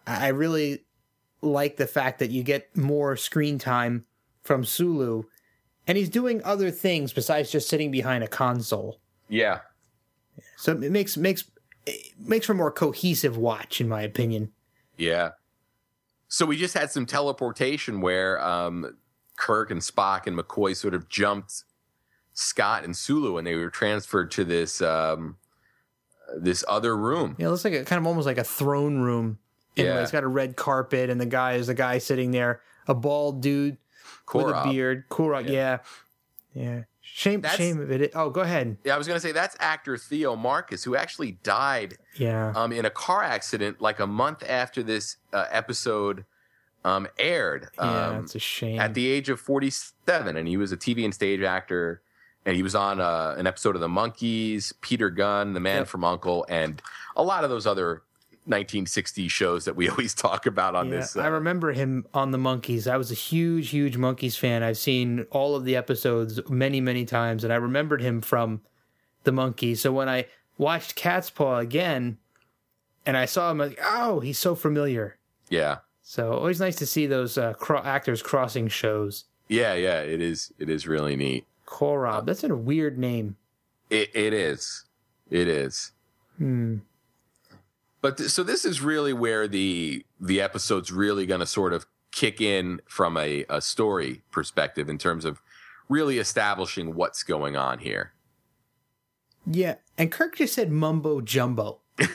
[0.06, 0.84] I really
[1.42, 4.04] like the fact that you get more screen time
[4.42, 5.24] from Sulu,
[5.86, 9.00] and he's doing other things besides just sitting behind a console.
[9.28, 9.60] yeah,
[10.56, 11.44] So it makes makes
[11.86, 14.52] it makes for a more cohesive watch, in my opinion.
[14.96, 15.30] yeah.
[16.28, 18.96] So we just had some teleportation where um,
[19.36, 21.62] Kirk and Spock and McCoy sort of jumped
[22.32, 25.36] Scott and Sulu, and they were transferred to this um,
[26.36, 27.36] this other room.
[27.38, 29.38] Yeah, it looks like a kind of almost like a throne room.
[29.76, 30.02] Anyway, Yeah.
[30.02, 33.40] it's got a red carpet, and the guy is the guy sitting there, a bald
[33.42, 33.76] dude
[34.32, 35.08] with a beard.
[35.08, 35.78] Korra, yeah,
[36.54, 36.82] yeah.
[37.00, 38.10] Shame, That's- shame of it.
[38.14, 38.78] Oh, go ahead.
[38.84, 42.72] Yeah, I was going to say that's actor Theo Marcuse, who actually died Yeah, um,
[42.72, 46.24] in a car accident like a month after this uh, episode
[46.84, 47.68] um, aired.
[47.78, 48.80] yeah, Um, it's a shame.
[48.80, 52.00] at the age of 47 and he was a tv and stage actor
[52.44, 55.88] and he was on uh, an episode of the Monkees peter gunn the man Yep.
[55.88, 56.80] from uncle and
[57.16, 58.02] a lot of those other
[58.48, 62.30] 1960s shows that we always talk about on Yeah, this I uh, remember him on
[62.30, 62.90] the Monkees.
[62.90, 64.62] I was a huge, huge Monkees fan.
[64.62, 68.62] I've seen all of the episodes many, many times, and I remembered him from
[69.24, 69.78] the Monkees.
[69.78, 70.26] So when I
[70.58, 72.18] watched Cat's Paw again,
[73.04, 75.16] and I saw him, I like, oh, he's so familiar.
[75.48, 75.78] Yeah.
[76.02, 79.24] So always nice to see those uh, cro- actors crossing shows.
[79.48, 81.46] Yeah, yeah, it is it is really neat.
[81.66, 83.36] Korob, that's a weird name.
[83.90, 84.84] It it is.
[85.30, 85.92] It is.
[86.38, 86.78] Hmm.
[88.06, 91.86] But th- so this is really where the the episode's really going to sort of
[92.12, 95.42] kick in from a, a story perspective in terms of
[95.88, 98.12] really establishing what's going on here.
[99.44, 101.80] Yeah, and Kirk just said mumbo jumbo.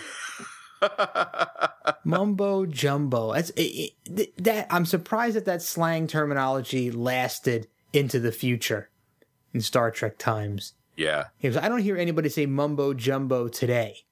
[2.06, 3.34] mumbo jumbo.
[3.34, 4.68] That's it, it, that.
[4.70, 8.88] I'm surprised that that slang terminology lasted into the future
[9.54, 10.72] in Star Trek times.
[11.44, 11.60] yeah.
[11.62, 14.06] I don't hear anybody say mumbo jumbo today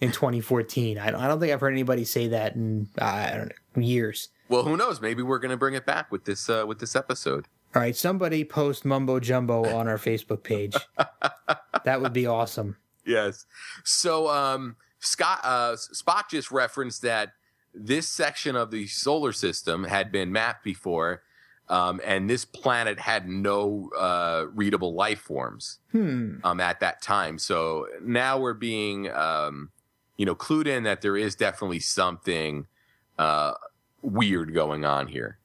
[0.00, 0.98] in 2014.
[0.98, 3.82] I don't, I don't think I've heard anybody say that in uh, I don't know
[3.82, 4.28] years.
[4.48, 5.00] Well, who knows?
[5.00, 7.46] Maybe we're going to bring it back with this uh, with this episode.
[7.74, 10.74] All right, somebody post mumbo jumbo on our Facebook page.
[11.84, 12.76] that would be awesome.
[13.04, 13.44] Yes.
[13.84, 17.32] So um, Scott uh, Spock just referenced that
[17.74, 21.22] this section of the solar system had been mapped before,
[21.68, 26.36] um, and this planet had no uh, readable life forms Hmm.
[26.44, 27.38] um, at that time.
[27.38, 29.70] So now we're being, um,
[30.18, 32.66] you know, clued in that there is definitely something
[33.18, 33.54] uh,
[34.02, 35.38] weird going on here.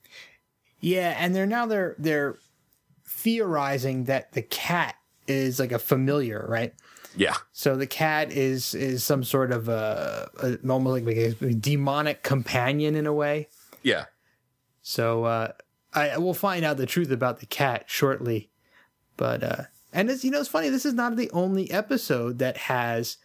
[0.81, 2.37] Yeah, and they're now they're they're
[3.05, 4.95] theorizing that the cat
[5.27, 6.73] is like a familiar, right?
[7.15, 7.35] Yeah.
[7.53, 12.95] So the cat is is some sort of a, a almost like a demonic companion
[12.95, 13.47] in a way.
[13.83, 14.05] Yeah.
[14.81, 15.51] So uh,
[15.93, 18.49] I will find out the truth about the cat shortly.
[19.15, 20.69] But uh, and it's you know it's funny.
[20.69, 23.17] This is not the only episode that has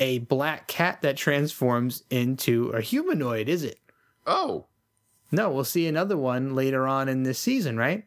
[0.00, 3.78] a black cat that transforms into a humanoid, is it?
[4.26, 4.66] Oh.
[5.30, 8.04] No, we'll see another one later on in this season, right?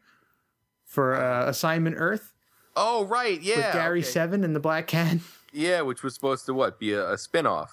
[0.84, 2.32] For uh, Assignment Earth
[2.76, 3.40] Oh, right.
[3.40, 3.56] Yeah.
[3.56, 4.08] with Gary okay.
[4.08, 5.18] Seven and the Black Cat.
[5.52, 7.70] Yeah, which was supposed to what be a, a spinoff.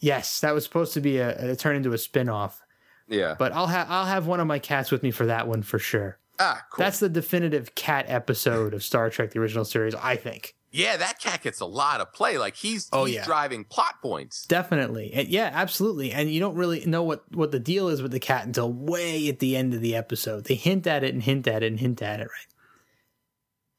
[0.00, 2.60] Yes, that was supposed to be a, a turn into a spin-off.
[3.08, 3.36] Yeah.
[3.38, 5.78] But I'll have I'll have one of my cats with me for that one for
[5.78, 6.18] sure.
[6.42, 6.82] Ah, cool.
[6.84, 10.54] That's the definitive cat episode of Star Trek: The Original Series, I think.
[10.74, 12.38] Yeah, that cat gets a lot of play.
[12.38, 13.24] Like he's Oh, he's yeah.
[13.26, 14.46] driving plot points.
[14.46, 16.12] Definitely, and yeah, absolutely.
[16.12, 19.28] And you don't really know what what the deal is with the cat until way
[19.28, 20.44] at the end of the episode.
[20.44, 22.46] They hint at it and hint at it and hint at it, right?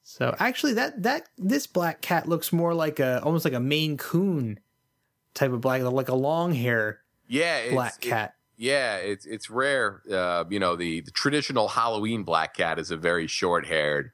[0.04, 3.98] So actually, that that this black cat looks more like a almost like a Maine
[3.98, 4.60] Coon
[5.34, 8.36] type of black, like a long hair Yeah, it's, black it- cat.
[8.58, 10.02] Yeah, it's it's rare.
[10.12, 14.12] Uh, you know, the, the traditional Halloween black cat is a very short haired,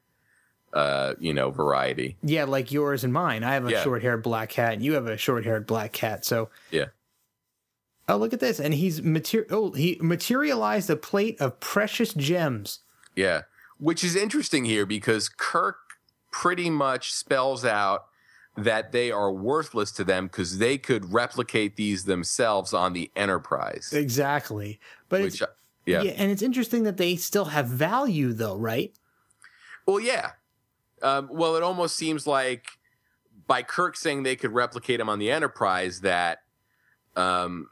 [0.73, 2.17] uh, you know, variety.
[2.23, 3.43] Yeah, like yours and mine.
[3.43, 3.83] I have a Yeah.
[3.83, 6.25] short haired black cat, and you have a short haired black cat.
[6.25, 6.85] So Yeah.
[8.07, 8.59] Oh, look at this.
[8.59, 12.79] And he's mater- oh, he materialized a plate of precious gems.
[13.15, 13.43] Yeah,
[13.77, 15.77] which is interesting here because Kirk
[16.31, 18.05] pretty much spells out
[18.63, 23.91] that they are worthless to them because they could replicate these themselves on the Enterprise.
[23.93, 24.79] Exactly.
[25.07, 25.47] But Which, it's uh,
[25.85, 26.01] yeah.
[26.01, 28.93] yeah, and it's interesting that they still have value though, right?
[29.85, 30.31] Well, yeah.
[31.01, 32.65] Um, well, it almost seems like
[33.47, 36.39] by Kirk saying they could replicate them on the Enterprise, that
[37.15, 37.67] um,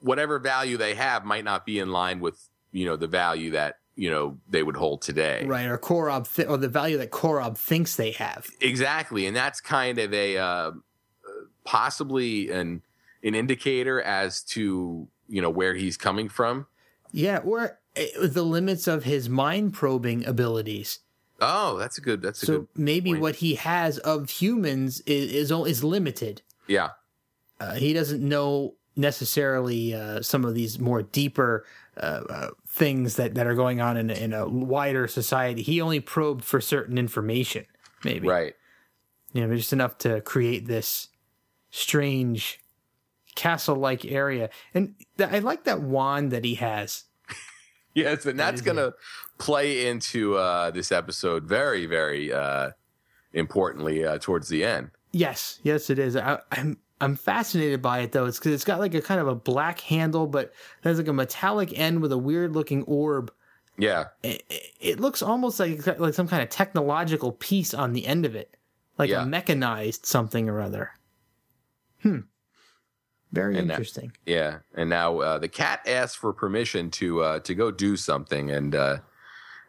[0.00, 3.78] whatever value they have might not be in line with you know the value that
[3.96, 5.44] you know they would hold today.
[5.46, 8.46] Right, or Korob th- or the value that Korob thinks they have.
[8.60, 10.70] Exactly, and that's kind of a uh,
[11.64, 12.82] possibly an
[13.22, 16.66] an indicator as to you know where he's coming from.
[17.12, 20.98] Yeah, or uh, the limits of his mind probing abilities.
[21.40, 22.22] Oh, that's a good.
[22.22, 22.68] That's a So good.
[22.76, 23.22] maybe point.
[23.22, 26.42] what he has of humans is is, is limited.
[26.66, 26.90] Yeah,
[27.60, 31.64] Uh, he doesn't know necessarily uh, some of these more deeper
[31.96, 35.62] uh, uh, things that, that are going on in, a- in a wider society.
[35.62, 37.66] He only probed for certain information,
[38.02, 38.26] maybe.
[38.26, 38.54] right.
[39.32, 41.08] You know, just enough to create this
[41.70, 42.60] strange
[43.36, 44.50] castle-like area.
[44.74, 47.04] And th- I like that wand that he has.
[47.96, 48.92] Yes, and that's is going to
[49.38, 52.70] play into uh, this episode very, very uh,
[53.32, 54.90] importantly uh, towards the end.
[55.12, 56.16] Yes, yes, it is.
[56.16, 58.24] I, I'm I'm fascinated by it though.
[58.26, 61.12] It's because it's got like a kind of a black handle, but there's like a
[61.12, 63.32] metallic end with a weird-looking orb.
[63.78, 64.42] Yeah, it,
[64.80, 68.56] it looks almost like like some kind of technological piece on the end of it,
[68.98, 69.22] like Yeah.
[69.22, 70.92] a mechanized something or other.
[72.02, 72.20] Hmm.
[73.32, 74.12] Very And that- interesting.
[74.26, 74.58] yeah.
[74.74, 78.74] And now uh, the cat asks for permission to uh, to go do something, and
[78.76, 78.98] uh,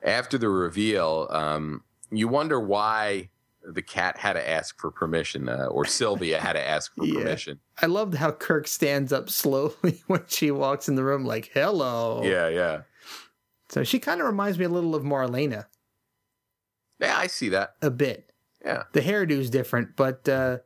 [0.04, 3.30] after the reveal, um, you wonder why
[3.68, 7.20] the cat had to ask for permission, uh, or Sylvia had to ask for Yeah.
[7.20, 7.60] permission.
[7.82, 12.22] I loved how Kirk stands up slowly when she walks in the room, like "Hello."
[12.24, 12.82] Yeah, yeah,
[13.70, 15.66] So she kind of reminds me a little of Marlena,
[17.00, 17.18] yeah.
[17.18, 17.76] I see that.
[17.82, 18.32] a bit.
[18.64, 20.58] Yeah, The hairdo's different, but uh,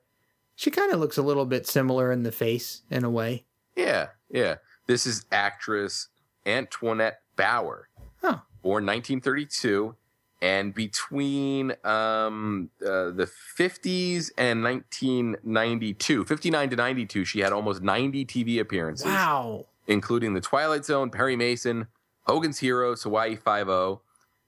[0.55, 3.45] she kind of looks a little bit similar in the face in a way.
[3.75, 4.55] yeah, yeah.
[4.87, 6.07] This is actress
[6.45, 7.89] Antoinette Bower,
[8.23, 8.41] Oh.
[8.61, 9.95] born 1932.
[10.41, 18.25] And between um, uh, the 50s and 1992, 59 to 92, she had almost 90
[18.25, 19.65] TV appearances, Wow.
[19.87, 21.87] including The Twilight Zone, Perry Mason,
[22.23, 24.01] Hogan's Heroes, Hawaii Five O,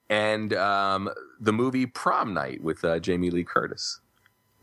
[0.09, 3.99] and um, the movie Prom Night with uh, Jamie Lee Curtis.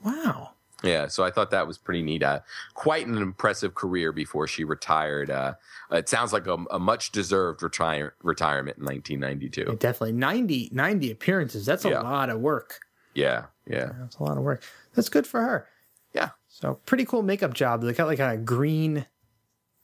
[0.03, 0.53] Wow.
[0.85, 2.23] Yeah, so I thought that was pretty neat.
[2.23, 2.41] Uh,
[2.75, 5.29] quite an impressive career before she retired.
[5.31, 5.55] Uh,
[5.91, 9.77] it sounds like a, a much deserved retire, retirement in 1992.
[9.81, 11.67] Definitely 90, 90 appearances.
[11.67, 12.01] That's a Yeah.
[12.03, 12.81] lot of work.
[13.14, 14.62] Yeah, yeah, That's a lot of work.
[14.95, 15.67] That's good for her.
[16.12, 16.31] yeah.
[16.49, 17.83] So pretty cool makeup job.
[17.83, 19.07] They got like a green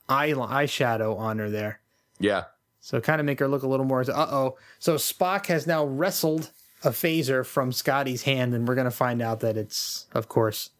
[0.09, 1.80] eye eyeshadow on her there.
[2.20, 2.44] Yeah,
[2.80, 4.00] So kind of make her look a little more.
[4.02, 4.59] Uh oh.
[4.78, 6.50] So Spock has now wrestled
[6.85, 10.70] a phaser from Scotty's hand, and we're gonna find out that it's, of course,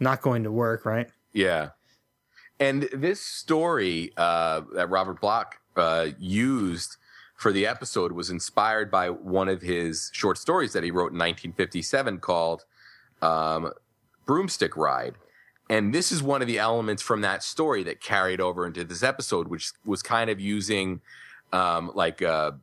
[0.00, 0.84] not going to work.
[0.84, 1.08] Right?
[1.32, 1.70] yeah.
[2.58, 6.96] And this story uh, that Robert Bloch uh, used
[7.34, 11.18] for the episode was inspired by one of his short stories that he wrote in
[11.18, 12.66] 1957 called
[13.22, 13.72] um,
[14.26, 15.14] Broomstick Ride.
[15.70, 19.02] And this is one of the elements from that story that carried over into this
[19.02, 21.00] episode, which was kind of using
[21.50, 22.58] um, like a,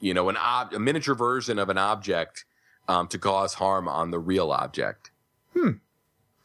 [0.00, 2.44] you know, an ob- a miniature version of an object
[2.88, 5.12] um, to cause harm on the real object.
[5.52, 5.72] Hmm.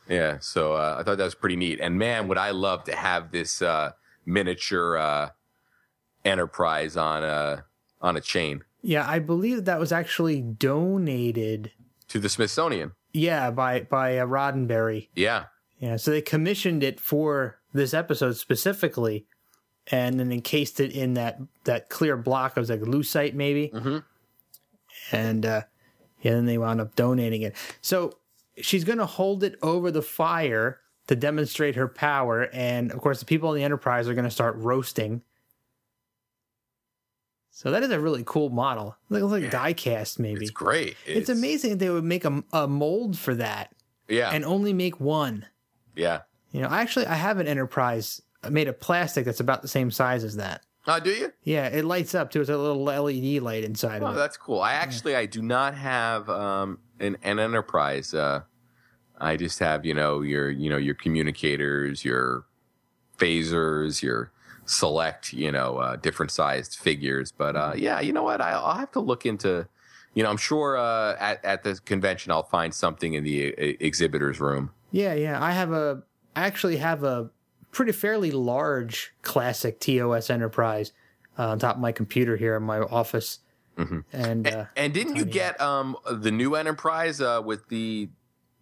[0.10, 1.80] Yeah, so uh, I thought that was pretty neat.
[1.82, 3.92] And man, would I love to have this uh,
[4.26, 5.30] miniature uh,
[6.26, 7.66] enterprise on a
[8.02, 11.72] on a chain Yeah, I believe that was actually donated.
[12.10, 12.92] to the Smithsonian.
[13.14, 15.10] Yeah, by by uh, Roddenberry.
[15.16, 15.46] Yeah,
[15.80, 19.26] Yeah, so they commissioned it for this episode specifically,
[19.88, 22.56] and then encased it in that that clear block.
[22.56, 23.70] It was like lucite, maybe.
[23.74, 24.04] Mhm.
[25.12, 25.62] And uh,
[26.22, 27.56] yeah, then they wound up donating it.
[27.82, 28.14] So
[28.62, 33.20] she's going to hold it over the fire to demonstrate her power, and of course,
[33.20, 35.22] the people in the Enterprise are going to start roasting.
[37.52, 38.96] So that is a really cool model.
[39.10, 40.42] It looks like die cast, maybe.
[40.42, 40.96] it's great.
[41.06, 43.74] It's amazing that they would make a, a mold for that
[44.08, 45.46] Yeah, and only make one.
[45.96, 46.22] yeah.
[46.52, 50.24] You know, actually, I have an Enterprise made of plastic that's about the same size
[50.24, 50.62] as that.
[50.88, 51.34] Oh, do you?
[51.44, 52.40] Yeah, it lights up too.
[52.40, 54.18] It's a little LED light inside Oh, of it.
[54.18, 54.62] that's cool.
[54.62, 58.14] I actually I do not have um an, an enterprise.
[58.14, 58.42] Uh,
[59.20, 62.46] I just have you know your you know your communicators, your
[63.18, 64.32] phasers, your
[64.66, 67.32] select you know uh, different sized figures.
[67.32, 68.42] But uh, yeah, you know what?
[68.42, 69.68] I, I'll have to look into.
[70.14, 73.44] You know, I'm sure uh, at at the convention I'll find something in the
[73.84, 74.72] exhibitors room.
[74.92, 75.44] Yeah, yeah.
[75.44, 76.04] I have a.
[76.36, 77.30] I actually have a
[77.72, 80.94] pretty fairly large classic TOS Enterprise
[81.38, 83.40] uh, on top of my computer here in my office.
[83.78, 84.04] Mhm.
[84.12, 88.10] And uh, And didn't you get um the new Enterprise uh, with the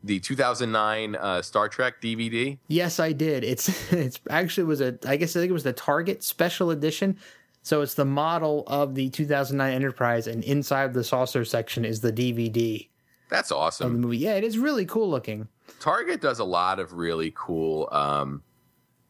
[0.04, 2.58] the 2009 uh, Star Trek DVD?
[2.68, 3.44] yes, I did.
[3.44, 4.98] It's it's actually was a.
[5.08, 7.18] I guess I think it was the Target Special Edition.
[7.64, 12.12] So it's the model of the 2009 Enterprise, and inside the saucer section is the
[12.14, 12.88] DVD
[13.30, 14.18] That's of the movie.
[14.20, 15.48] Yeah, it is really cool looking.
[15.80, 18.44] Target does a lot of really cool um,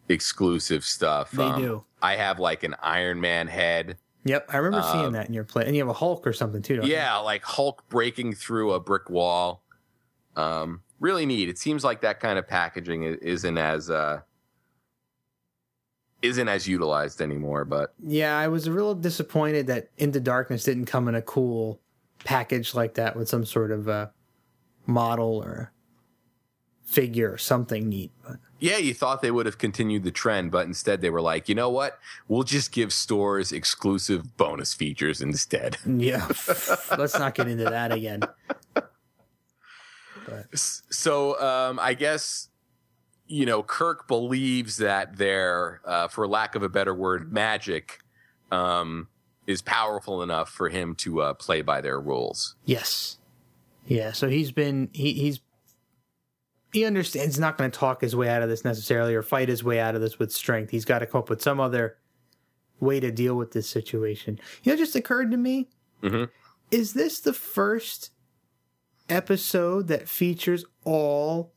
[0.08, 1.32] exclusive stuff.
[1.32, 1.84] They Um, do.
[2.02, 3.98] I have like an Iron Man head.
[4.26, 6.64] Yep, I remember seeing that in your play, and you have a Hulk or something
[6.64, 6.78] too.
[6.78, 6.94] Don't you?
[6.94, 9.64] Yeah, like Hulk breaking through a brick wall.
[10.36, 11.48] Um, really neat.
[11.48, 14.22] It seems like that kind of packaging isn't as uh,
[16.24, 17.66] isn't as utilized anymore.
[17.66, 21.80] But Yeah, I was a little disappointed that Into Darkness didn't come in a cool
[22.24, 24.08] package like that with some sort of uh,
[24.88, 25.72] model or
[26.86, 28.12] figure or something neat.
[28.26, 31.50] But yeah, you thought they would have continued the trend, but instead they were like,
[31.50, 32.00] you know what?
[32.28, 35.78] We'll just give stores exclusive bonus features instead.
[35.86, 36.26] yeah,
[36.98, 38.22] let's not get into that again.
[40.54, 42.50] S- So um, I guess
[43.28, 48.00] you know Kirk believes that their, uh, for lack of a better word, magic
[48.52, 49.08] um,
[49.48, 52.56] is powerful enough for him to uh, play by their rules.
[52.66, 53.18] Yes,
[53.88, 54.12] yeah.
[54.12, 55.40] So he's been he he's
[56.76, 59.48] he understands he's not going to talk his way out of this necessarily or fight
[59.48, 60.72] his way out of this with strength.
[60.72, 61.98] He's got to come up with some other
[62.82, 64.38] way to deal with this situation.
[64.64, 65.70] You know, just occurred to me
[66.04, 66.30] Mhm.
[66.72, 68.12] is this the first
[69.08, 71.54] episode that features all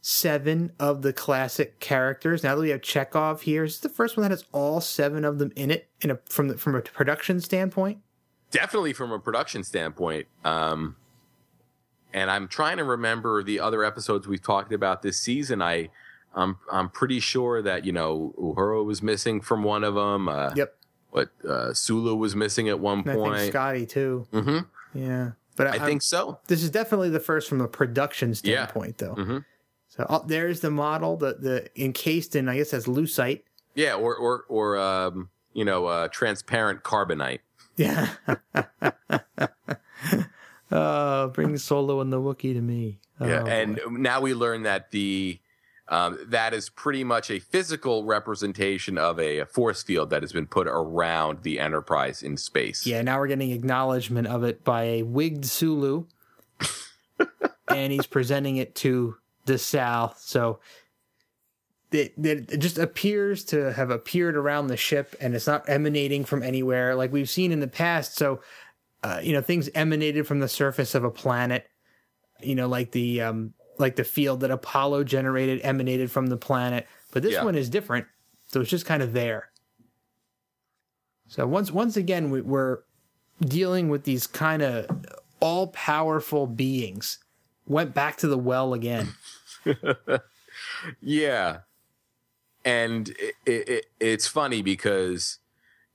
[0.00, 2.42] seven of the classic characters?
[2.42, 5.24] Now that we have Chekov here, is this the first one that has all seven
[5.24, 7.98] of them in it in a, from the, from a production standpoint?
[8.50, 10.26] Definitely from a production standpoint.
[10.44, 10.96] Um,
[12.12, 15.62] and I'm trying to remember the other episodes we've talked about this season.
[15.62, 15.88] I,
[16.34, 20.28] I'm, I'm pretty sure that you know Uhura was missing from one of them.
[20.28, 20.76] Uh, Yep.
[21.10, 23.48] What uh, Sulu was missing at one And I think point.
[23.48, 24.26] Scotty too.
[24.32, 24.98] Mm-hmm.
[24.98, 26.38] Yeah, but I think so.
[26.46, 29.14] this is definitely the first from a production standpoint, though.
[29.14, 29.38] Mm-hmm.
[29.88, 33.42] So oh, there's the model, the the encased in I guess that's lucite.
[33.74, 37.40] Yeah, or or or um, you know, uh, transparent carbonite.
[37.76, 38.08] Yeah.
[40.72, 42.98] uh, bring Solo and the Wookiee to me.
[43.20, 43.82] Yeah, Oh, and boy.
[43.90, 45.38] now we learn that the
[45.88, 50.46] um, that is pretty much a physical representation of a force field that has been
[50.46, 52.86] put around the Enterprise in space.
[52.86, 56.06] yeah, now we're getting acknowledgement of it by a wigged Sulu,
[57.68, 59.16] and he's presenting it to
[59.46, 60.14] DeSalle.
[60.18, 60.60] So
[61.90, 66.42] it, it just appears to have appeared around the ship, and it's not emanating from
[66.42, 68.14] anywhere like we've seen in the past.
[68.16, 68.40] So,
[69.02, 71.68] uh, you know, things emanated from the surface of a planet.
[72.40, 76.86] You know, like the um, like the field that Apollo generated emanated from the planet,
[77.12, 77.44] but this Yeah.
[77.44, 78.06] one is different.
[78.48, 79.50] So it's just kind of there.
[81.28, 82.80] So once once again, we, we're
[83.40, 84.86] dealing with these kind of
[85.40, 87.18] all powerful beings.
[87.66, 89.14] Went back to the well again.
[91.00, 91.60] Yeah.
[92.64, 95.38] And it, it, it, it's funny because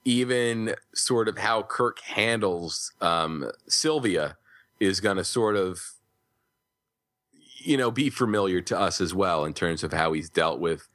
[0.07, 4.37] even sort of how Kirk handles um, Sylvia
[4.79, 5.81] is going to sort of,
[7.57, 10.87] you know, be familiar to us as well in terms of how he's dealt with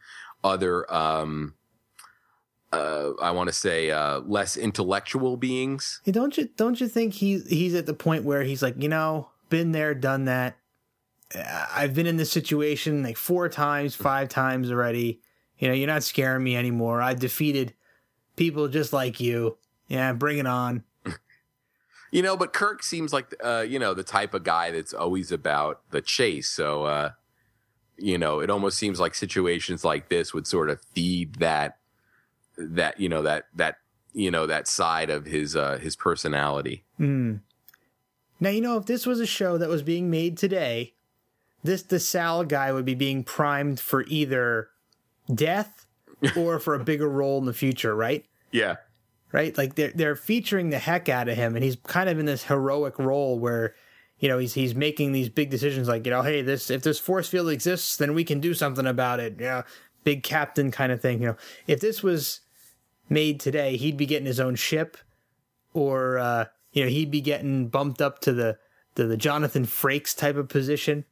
[0.42, 1.52] other, um,
[2.72, 6.00] uh, I want to say, uh, less intellectual beings.
[6.06, 8.88] Hey, don't you don't you think he's he's at the point where he's like, you
[8.88, 10.56] know, been there, done that.
[11.34, 15.20] Uh, I've been in this situation like four times, five times already.
[15.58, 17.02] You know, you're not scaring me anymore.
[17.02, 17.74] I've defeated
[18.43, 19.57] people just like you.
[19.86, 20.84] Yeah, bring it on.
[22.14, 25.32] You know, but Kirk seems like uh, you know the type of guy that's always
[25.32, 26.47] about the chase.
[26.47, 27.11] So, uh,
[27.97, 31.78] you know, it almost seems like situations like this would sort of feed that
[32.59, 33.76] that you know that that
[34.12, 36.84] you know that side of his uh, his personality.
[36.99, 37.36] Hmm.
[38.40, 40.93] Now you know if this was a show that was being made today,
[41.64, 44.68] this the Sal guy would be being primed for either
[45.34, 45.86] death
[46.36, 48.26] or for a bigger role in the future, right?
[48.53, 48.76] Yeah,
[49.32, 49.57] Right?
[49.57, 52.44] Like they're they're featuring the heck out of him, and he's kind of in this
[52.44, 53.74] heroic role where,
[54.18, 56.98] you know, he's he's making these big decisions like, you know, hey, this if this
[56.98, 59.36] force field exists, then we can do something about it.
[59.40, 59.62] Yeah,
[60.05, 61.20] big captain kind of thing.
[61.22, 61.36] You know,
[61.66, 62.40] if this was
[63.09, 64.98] made today, he'd be getting his own ship,
[65.72, 68.59] or uh, you know, he'd be getting bumped up to the
[68.96, 71.07] the, the Jonathan Frakes type of position.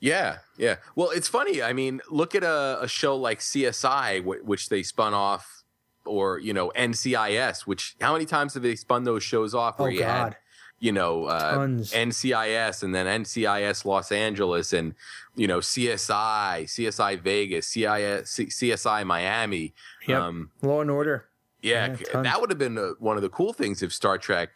[0.00, 0.76] yeah, yeah.
[0.94, 1.60] Well, it's funny.
[1.62, 5.59] I mean, look at a, a show like CSI, wh- which they spun off,
[6.04, 7.66] or you know NCIS.
[7.66, 9.78] Which how many times have they spun those shows off?
[9.78, 10.36] Where Oh you had God,
[10.78, 11.92] you know, uh, Tons.
[11.92, 14.94] NCIS and then NCIS Los Angeles and,
[15.36, 19.74] you know, CSI, CSI Vegas, CIS, C- CSI Miami.
[20.06, 20.20] Yep.
[20.20, 21.26] Um, Law and Order.
[21.60, 24.50] yeah, Yeah, that would have been uh, one of the cool things if Star Trek,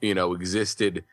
[0.00, 1.04] you know, existed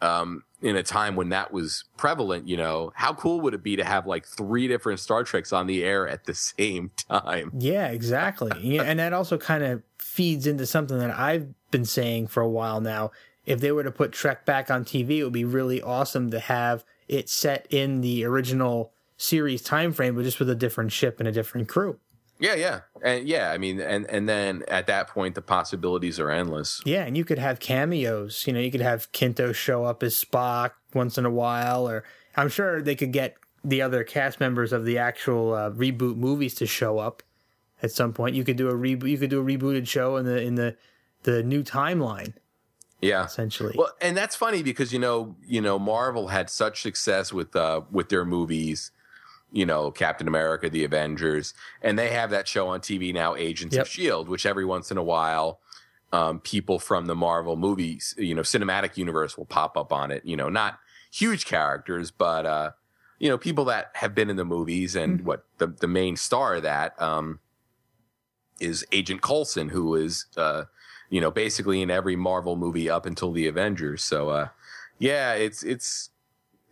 [0.00, 2.48] um, in a time when that was prevalent.
[2.48, 5.66] You know, how cool would it be to have like three different Star Treks on
[5.66, 7.52] the air at the same time?
[7.58, 8.52] Yeah, exactly.
[8.60, 12.48] yeah, and that also kind of feeds into something that I've been saying for a
[12.48, 13.10] while now.
[13.46, 16.40] If they were to put Trek back on TV, it would be really awesome to
[16.40, 21.18] have it set in the original series time frame, but just with a different ship
[21.18, 21.98] and a different crew.
[22.38, 23.52] Yeah, yeah, and yeah.
[23.52, 26.82] I mean, and and then at that point, the possibilities are endless.
[26.84, 28.44] Yeah, and you could have cameos.
[28.46, 32.04] You know, you could have Quinto show up as Spock once in a while, or
[32.36, 36.54] I'm sure they could get the other cast members of the actual uh, reboot movies
[36.56, 37.22] to show up
[37.82, 38.34] at some point.
[38.34, 39.08] You could do a reboot.
[39.08, 40.76] You could do a rebooted show in the in the
[41.22, 42.34] the new timeline
[43.00, 43.74] Yeah, essentially.
[43.76, 47.82] Well, and that's funny because you know, you know, Marvel had such success with uh
[47.90, 48.90] with their movies,
[49.54, 53.76] you know, Captain America, the Avengers, and they have that show on TV now, Agents
[53.76, 53.82] Yep.
[53.86, 55.60] of Shield, which every once in a while,
[56.12, 60.24] um, people from the Marvel movies, you know, cinematic universe will pop up on it.
[60.24, 60.80] You know, not
[61.12, 62.70] huge characters, but uh,
[63.20, 66.56] you know, people that have been in the movies, and what the the main star
[66.56, 67.38] of that um
[68.60, 70.64] is Agent Coulson, who is uh
[71.10, 74.02] you know, basically in every Marvel movie up until the Avengers.
[74.02, 74.48] So, uh,
[74.98, 76.10] yeah, it's it's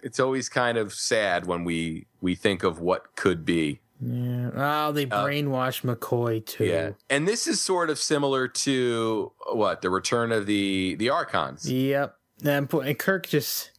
[0.03, 3.81] it's always kind of sad when we we think of what could be.
[4.01, 4.51] yeah.
[4.55, 6.65] Oh, they brainwashed McCoy too.
[6.65, 11.09] Uh, Yeah, and this is sort of similar to what the return of the the
[11.11, 11.71] Archons.
[11.71, 12.17] Yep.
[12.45, 13.71] And, and Kirk just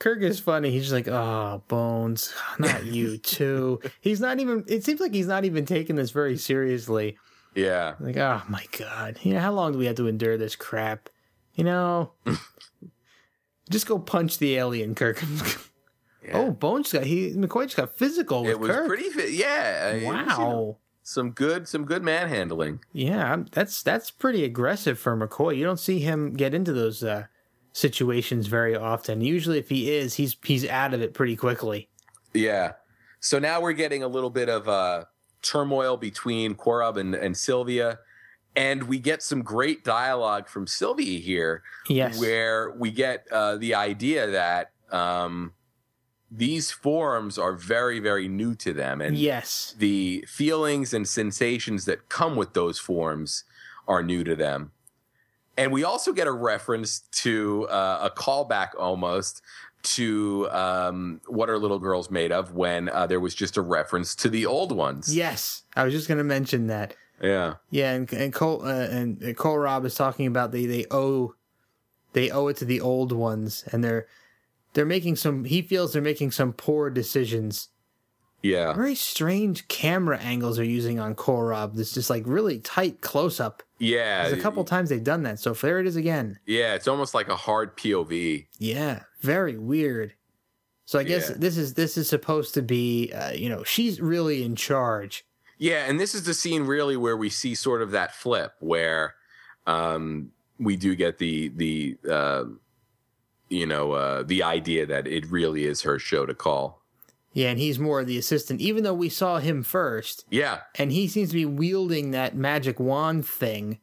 [0.00, 0.70] Kirk is funny.
[0.70, 3.80] He's just like, oh, Bones, not you too.
[4.00, 4.64] he's not even.
[4.68, 7.16] It seems like he's not even taking this very seriously.
[7.54, 10.54] Yeah, Like, oh my god, you know how long do we have to endure this
[10.54, 11.08] crap?
[11.54, 12.12] You know,
[13.70, 15.22] just go punch the alien, Kirk.
[16.34, 18.86] Oh, Bones got he McCoy just got physical with it was Kirk.
[18.88, 19.10] pretty.
[19.10, 20.76] Fi- yeah, it was, you know, wow.
[21.02, 22.80] some good some good manhandling.
[22.92, 25.56] Yeah, that's that's pretty aggressive for McCoy.
[25.56, 27.26] You don't see him get into those uh,
[27.72, 29.20] situations very often.
[29.20, 31.88] Usually, if he is, he's he's out of it pretty quickly.
[32.34, 32.72] Yeah.
[33.20, 35.04] So now we're getting a little bit of uh,
[35.42, 37.98] turmoil between Korob and, and Sylvia.
[38.56, 42.18] and we get some great dialogue from Sylvia here, Yes.
[42.18, 45.52] where we get uh, the idea that um,
[46.30, 49.74] these forms are very, very new to them, and yes.
[49.78, 53.44] the feelings and sensations that come with those forms
[53.86, 54.72] are new to them.
[55.56, 59.42] And we also get a reference to uh, a callback almost
[59.82, 64.14] to um, what are little girls made of when uh, there was just a reference
[64.16, 65.14] to the old ones.
[65.14, 65.62] Yes.
[65.74, 66.94] I was just going to mention that.
[67.22, 67.54] Yeah.
[67.70, 71.34] Yeah, and and Cole uh, and and Korob is talking about they they owe
[72.12, 74.06] they owe it to the old ones, and they're
[74.72, 75.44] they're making some.
[75.44, 77.68] He feels they're making some poor decisions.
[78.42, 78.72] Yeah.
[78.72, 83.64] Very strange camera angles they're using on korob This just like really tight close up.
[83.80, 84.28] Yeah.
[84.28, 86.38] There's a couple times they've done that, so there it is again.
[86.46, 86.74] Yeah.
[86.74, 88.46] It's almost like a hard POV.
[88.58, 90.14] Yeah, very weird.
[90.84, 91.36] So I guess Yeah.
[91.38, 95.24] this is this is supposed to be, uh, you know, she's really in charge.
[95.58, 99.16] Yeah, and this is the scene really where we see sort of that flip where
[99.66, 102.44] um, we do get the the uh,
[103.48, 106.82] you know uh, the idea that it really is her show to call.
[107.32, 110.24] Yeah, and he's more the assistant, even though we saw him first.
[110.30, 113.78] Yeah, and he seems to be wielding that magic wand thing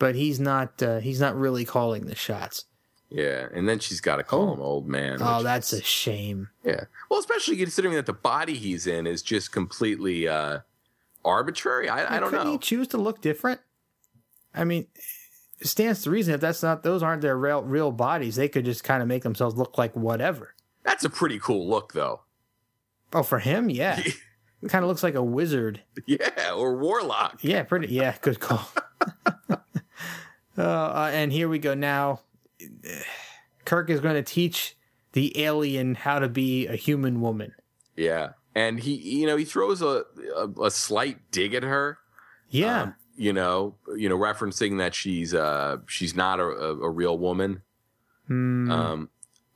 [0.00, 2.64] but he's not uh, he's not really calling the shots
[3.10, 4.52] yeah, and then she's got to call Oh.
[4.54, 5.18] him old man.
[5.20, 6.84] oh that's is- a shame yeah.
[7.10, 10.60] Well, especially considering that the body he's in is just completely uh,
[11.24, 11.88] arbitrary.
[11.88, 12.48] I, I don't know.
[12.52, 13.60] he choose to look different
[14.54, 14.86] i mean
[15.60, 18.84] stands to reason if that's not those aren't their real real bodies they could just
[18.84, 20.54] kind of make themselves look like whatever
[20.84, 22.20] That's a pretty cool look, though.
[23.12, 24.00] oh for him yeah
[24.66, 27.38] kind of looks like a wizard yeah, or warlock.
[27.42, 27.88] Yeah, pretty.
[27.88, 28.68] Yeah, good call.
[29.50, 29.56] uh,
[30.58, 31.74] uh, and here we go.
[31.74, 32.20] Now,
[33.64, 34.76] Kirk is going to teach
[35.12, 37.52] the alien how to be a human woman.
[37.96, 40.04] Yeah, and he, you know, he throws a
[40.36, 41.98] a, a slight dig at her.
[42.48, 46.90] Yeah, um, you know, you know, referencing that she's uh she's not a, a, a
[46.90, 47.62] real woman.
[48.28, 48.70] Hmm.
[48.70, 49.08] Um,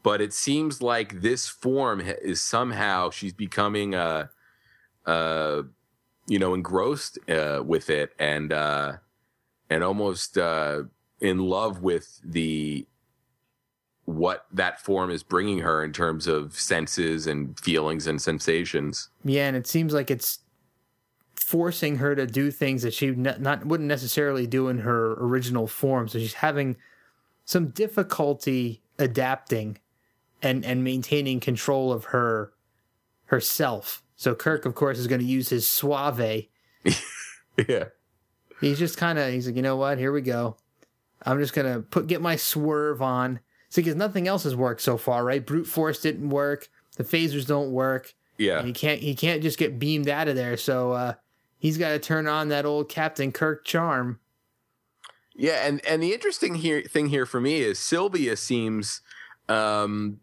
[0.02, 4.26] but it seems like this form is somehow she's becoming uh
[5.06, 5.62] uh
[6.26, 8.94] you know engrossed uh, with it and uh
[9.70, 10.82] and almost uh
[11.20, 12.86] in love with the
[14.04, 19.08] what that form is bringing her in terms of senses and feelings and sensations.
[19.24, 20.40] yeah, and it seems like it's
[21.42, 25.66] forcing her to do things that she ne- not wouldn't necessarily do in her original
[25.66, 26.08] form.
[26.08, 26.76] So she's having
[27.44, 29.78] some difficulty adapting
[30.42, 32.52] and and maintaining control of her
[33.26, 34.02] herself.
[34.16, 36.20] So Kirk, of course, is going to use his suave
[37.68, 37.84] yeah.
[38.60, 40.56] he's just kind of he's like you know what here we go
[41.24, 43.38] i'm just gonna put get my swerve on
[43.68, 47.46] see because nothing else has worked so far right brute force didn't work the phasers
[47.46, 48.58] don't work Yeah.
[48.58, 51.14] and he can't he can't just get beamed out of there so uh
[51.62, 54.18] he's got to turn on that old captain kirk charm.
[55.34, 59.00] Yeah, and and the interesting here thing here for me is Sylvia seems
[59.48, 60.18] um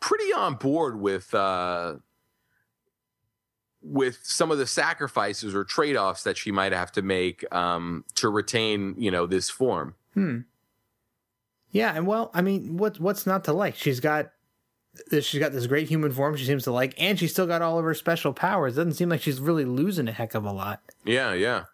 [0.00, 1.94] pretty on board with uh
[3.82, 8.28] with some of the sacrifices or trade-offs that she might have to make um to
[8.28, 9.94] retain, you know, this form.
[10.12, 10.40] hmm.
[11.70, 13.76] Yeah and well i mean what what's not to like?
[13.76, 14.30] She's got
[15.20, 17.78] she's got this great human form she seems to like and she's still got all
[17.78, 20.80] of her special powers doesn't seem like she's really losing a heck of a lot
[21.04, 21.64] Yeah, yeah.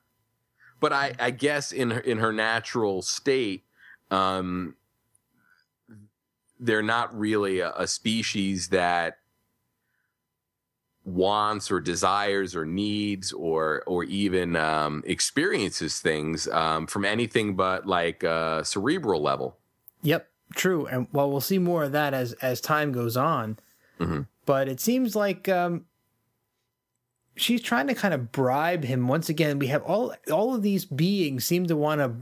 [0.80, 3.64] But I I guess in her in her natural state
[4.10, 4.74] um
[6.58, 9.18] they're not really a, a species that
[11.04, 17.86] wants or desires or needs or or even um, experiences things um, from anything but
[17.86, 19.56] like uh, cerebral level.
[20.02, 20.86] Yep, true.
[20.86, 23.58] And well, we'll see more of that as as time goes on.
[23.98, 24.26] Mhm.
[24.46, 25.84] But it seems like um,
[27.36, 29.06] she's trying to kind of bribe him.
[29.08, 32.14] Once again, we have all all of these beings seem to want to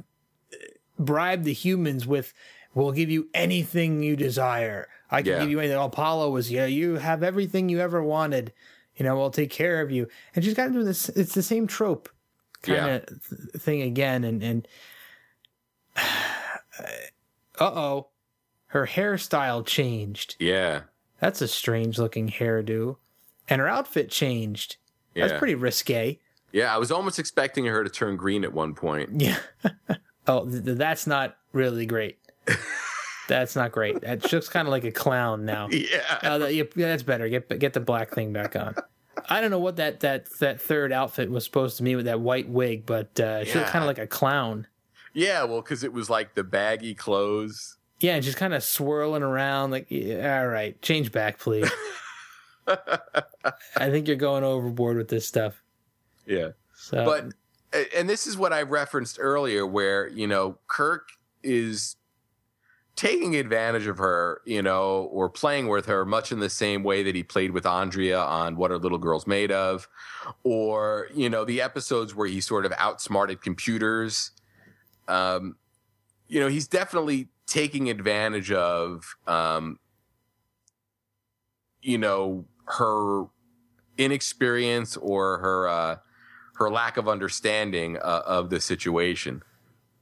[0.99, 2.35] bribe the humans with,
[2.74, 4.89] "We'll give you anything you desire.
[5.11, 5.41] I can Yeah.
[5.41, 8.53] give you anything." Apollo was, "Yeah, you have everything you ever wanted.
[8.97, 11.09] You know, we'll take care of you." And she's kind of doing this.
[11.11, 12.09] It's the same trope
[12.62, 13.22] kind of
[13.62, 14.68] thing again, and and
[15.97, 16.91] uh
[17.61, 18.09] oh,
[18.69, 20.37] her hairstyle changed.
[20.39, 20.83] Yeah,
[21.21, 22.97] That's a strange looking hairdo.
[23.49, 24.77] And her outfit changed.
[25.14, 26.19] yeah, That's pretty risque.
[26.53, 26.75] yeah.
[26.75, 29.21] I was almost expecting her to turn green at one point.
[29.21, 29.39] Yeah.
[30.27, 32.19] oh, th- th- that's not really great.
[33.29, 34.01] that's not great.
[34.03, 35.69] That looks kind of like a clown now.
[35.73, 37.27] Yeah, Oh, that, yeah, that's better.
[37.31, 38.75] Get get the black thing back on.
[39.31, 42.21] I don't know what that that that third outfit was supposed to mean with that
[42.21, 44.66] white wig, but uh, she looked kind of like a clown.
[45.14, 45.43] yeah.
[45.45, 47.78] Well, because it was like the baggy clothes.
[48.01, 51.70] Yeah, and she's kind of swirling around like, all right, change back, please.
[52.68, 55.62] I think you're going overboard with this stuff.
[56.26, 56.51] Yeah.
[56.74, 57.32] So, but
[57.96, 61.09] and this is what I referenced earlier, where you know Kirk
[61.42, 61.96] is
[62.94, 67.05] taking advantage of her, you know, or playing with her, much in the same way
[67.05, 69.88] that he played with Andrea on What Are Little Girls Made Of,
[70.42, 74.32] or you know, the episodes where he sort of outsmarted computers.
[75.07, 75.57] Um,
[76.26, 79.80] you know, he's definitely taking advantage of, um,
[81.82, 83.24] you know, her
[83.96, 85.96] inexperience or her uh,
[86.57, 89.42] her lack of understanding uh, of the situation.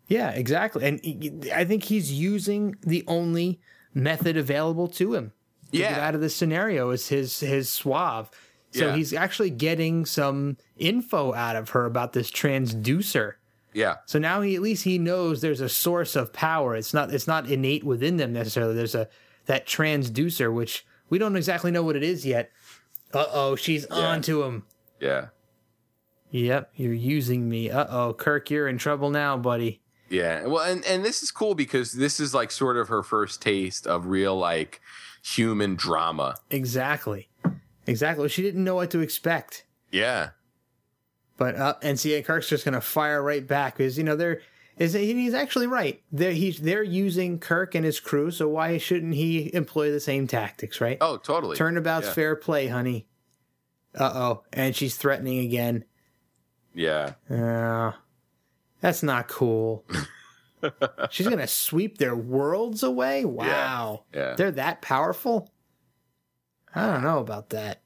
[0.09, 0.85] Yeah, exactly.
[0.85, 3.61] And I think he's using the only
[3.95, 5.33] method available to him
[5.73, 5.91] to Yeah.
[5.91, 8.31] get out of this scenario is his his suave.
[8.73, 8.97] So Yeah.
[8.97, 13.35] he's actually getting some info out of her about this transducer.
[13.77, 16.75] Yeah, So now he at least he knows there's a source of power.
[16.75, 18.75] It's not it's not innate within them necessarily.
[18.75, 19.09] There's a
[19.45, 22.51] that transducer which we don't exactly know what it is yet.
[23.13, 24.65] Uh oh, she's on to him.
[24.99, 25.27] yeah,
[26.31, 27.71] Yep, you're using me.
[27.71, 29.83] Uh oh, Kirk, you're in trouble now, buddy.
[30.09, 30.47] yeah.
[30.47, 33.87] Well, and and this is cool because this is like sort of her first taste
[33.87, 34.81] of real like
[35.23, 36.37] human drama.
[36.51, 37.29] Exactly.
[37.87, 38.29] Exactly.
[38.31, 39.65] She didn't know what to expect.
[39.93, 40.31] Yeah,
[41.37, 44.41] But uh, NCA Kirk's just gonna fire right back because you know they're
[44.79, 46.03] is he's actually right.
[46.13, 50.27] They're he's they're using Kirk and his crew, so why shouldn't he employ the same
[50.27, 50.99] tactics, right?
[51.01, 51.57] Oh, totally.
[51.57, 52.13] Turnabout's yeah.
[52.13, 53.07] fair play, honey.
[53.95, 55.85] Uh oh, and she's threatening again.
[56.75, 57.93] Yeah, Uh,
[58.83, 59.87] that's not cool.
[61.11, 63.25] she's gonna sweep their worlds away.
[63.25, 64.35] Wow, yeah.
[64.35, 65.51] they're that powerful.
[66.75, 67.81] I don't know about that.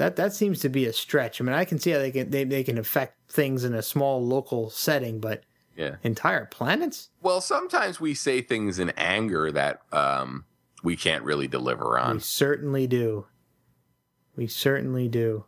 [0.00, 1.42] That that seems to be a stretch.
[1.42, 3.82] I mean, I can see how they can they, they can affect things in a
[3.82, 5.44] small local setting, but
[5.76, 5.96] yeah.
[6.02, 7.10] entire planets?
[7.20, 10.46] Well, sometimes we say things in anger that um,
[10.82, 12.14] we can't really deliver on.
[12.14, 13.26] We certainly do.
[14.36, 15.44] We certainly do.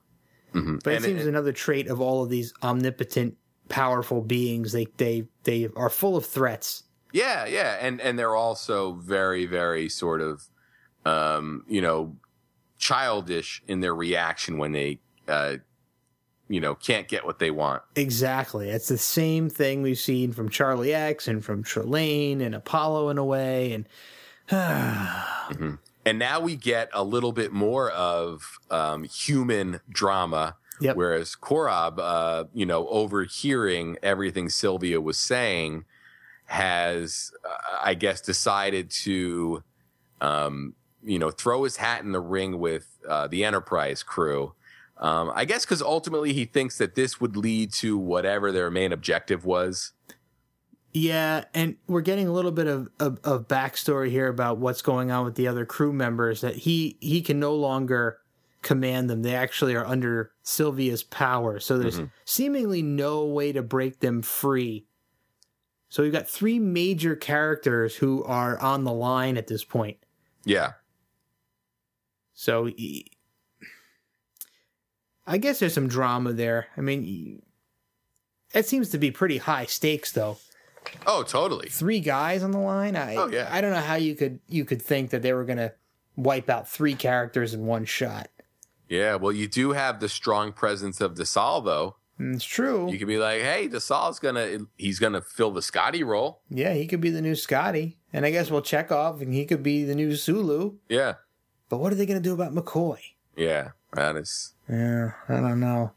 [0.53, 0.82] Mhm.
[0.84, 3.38] But it And seems another trait of all of these omnipotent,
[3.70, 4.72] powerful beings.
[4.72, 6.82] They they they are full of threats.
[7.11, 10.42] Yeah, yeah, and and they're also very, very sort of,
[11.07, 12.18] um, you know,
[12.82, 15.54] childish in their reaction when they, uh,
[16.48, 17.80] you know, can't get what they want.
[17.94, 18.70] Exactly.
[18.70, 23.18] It's the same thing we've seen from Charlie X and from Trelane and Apollo in
[23.18, 23.72] a way.
[23.72, 23.88] And
[26.04, 30.56] And now we get a little bit more of um, human drama.
[30.80, 30.96] Yep.
[30.96, 35.84] Whereas Korob, uh, you know, overhearing everything Sylvia was saying,
[36.46, 39.62] has, uh, I guess, decided to,
[40.20, 44.55] um, you know, throw his hat in the ring with uh, the Enterprise crew.
[44.98, 48.92] Um, I guess because ultimately he thinks that this would lead to whatever their main
[48.92, 49.92] objective was.
[50.92, 55.11] yeah, and we're getting a little bit of, of, of backstory here about what's going
[55.11, 56.42] on with the other crew members.
[56.42, 58.18] That he he can no longer
[58.61, 61.59] command them; they actually are under Sylvia's power.
[61.59, 64.86] So there's seemingly no way to break them free.
[65.88, 69.98] So we've got three major characters who are on the line at this point.
[70.44, 70.72] Yeah.
[72.43, 72.68] So
[75.24, 76.66] I guess there's some drama there.
[76.76, 77.40] I mean,
[78.53, 80.38] it seems to be pretty high stakes though.
[81.07, 81.68] Oh, totally.
[81.68, 82.97] Three guys on the line.
[82.97, 83.49] I Oh, yeah.
[83.49, 85.72] I don't know how you could you could think that they were going to
[86.16, 88.28] wipe out three characters in one shot.
[88.88, 89.14] Yeah.
[89.14, 91.95] Well, you do have the strong presence of DeSalle, though.
[92.18, 92.90] Mm, it's true.
[92.90, 96.43] You could be like, hey, DeSalle's gonna he's gonna fill the Scotty role.
[96.51, 99.45] yeah, he could be the new Scotty, and I guess we'll check off, and he
[99.45, 100.78] could be the new Sulu.
[100.88, 101.14] Yeah.
[101.72, 102.98] But what are they going to do about McCoy?
[103.34, 103.70] Yeah.
[103.94, 105.92] That is Yeah, I don't know.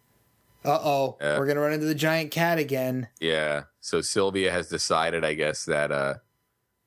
[0.63, 1.37] Uh oh, Yeah.
[1.37, 3.09] we're gonna run into the giant cat again.
[3.19, 3.63] yeah.
[3.81, 6.13] So Sylvia has decided, I guess, that uh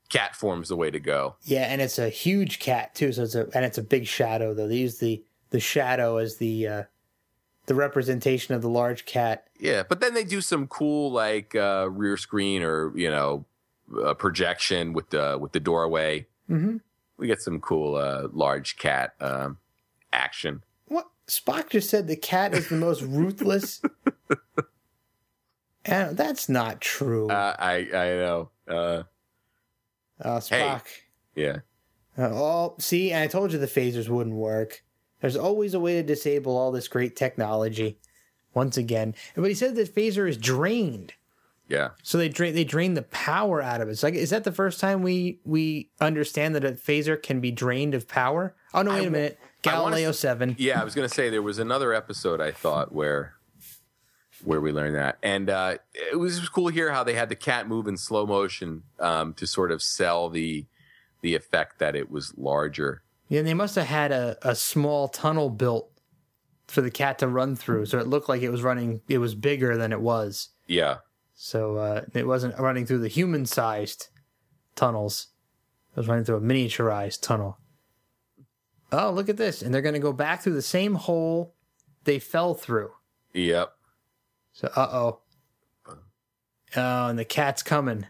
[0.09, 1.36] cat form's the way to go.
[1.43, 3.12] Yeah, and it's a huge cat too.
[3.12, 4.66] So it's a and it's a big shadow though.
[4.68, 6.82] They use the the shadow as the uh,
[7.66, 9.49] the representation of the large cat.
[9.61, 9.82] Yeah.
[9.86, 13.45] But then they do some cool like uh rear screen or, you know,
[14.03, 16.26] uh, projection with the with the doorway.
[16.51, 16.78] Mm-hmm.
[17.19, 19.59] We get some cool uh large cat um
[20.12, 20.62] action.
[20.87, 22.07] What Spock just said?
[22.07, 23.83] The cat is the most ruthless.
[25.85, 27.29] and that's not true.
[27.29, 28.51] Uh, I I know.
[28.66, 29.03] Uh
[30.21, 30.83] uh, Spock.
[31.37, 31.59] yeah.
[32.16, 34.83] Uh, oh, see, and I told you the phasers wouldn't work.
[35.21, 37.99] There's always a way to disable all this great technology.
[38.55, 41.12] Once again, but he said that phaser is drained.
[41.69, 41.91] Yeah.
[42.03, 43.93] So they drain they drain the power out of it.
[43.93, 47.51] It's like is that the first time we we understand that a phaser can be
[47.51, 48.55] drained of power?
[48.75, 49.39] Oh no, wait a w- minute.
[49.66, 50.57] I wanna Galileo seven.
[50.59, 53.35] Yeah, I was gonna say there was another episode I thought where
[54.45, 57.29] where we learned that, and uh, it was, it was cool here how they had
[57.29, 60.64] the cat move in slow motion um, to sort of sell the
[61.21, 63.03] the effect that it was larger.
[63.29, 65.91] Yeah, they must have had a, a small tunnel built
[66.69, 69.03] for the cat to run through, so it looked like it was running.
[69.09, 70.51] It was bigger than it was.
[70.66, 70.99] Yeah.
[71.41, 74.09] So uh, it wasn't running through the human sized
[74.74, 75.28] tunnels.
[75.93, 77.59] It was running through a miniaturized tunnel.
[78.91, 79.62] Oh, look at this.
[79.62, 81.55] And they're going to go back through the same hole
[82.03, 82.91] they fell through.
[83.34, 83.72] Yep.
[84.53, 85.20] So, uh oh.
[86.76, 88.07] Oh, and the cat's coming.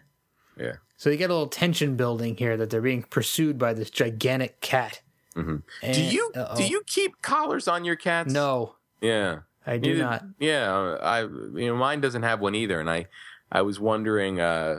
[0.59, 0.77] Yeah.
[0.97, 4.61] So you get a little tension building here that they're being pursued by this gigantic
[4.63, 5.03] cat.
[5.35, 5.63] Mhm.
[5.83, 6.57] And- do you uh-oh.
[6.57, 8.33] do you keep collars on your cats?
[8.33, 9.41] No, Yeah.
[9.69, 10.25] I do Neither- not.
[10.39, 13.07] Yeah, I you know mine doesn't have one either, and I
[13.53, 14.79] I was wondering, uh,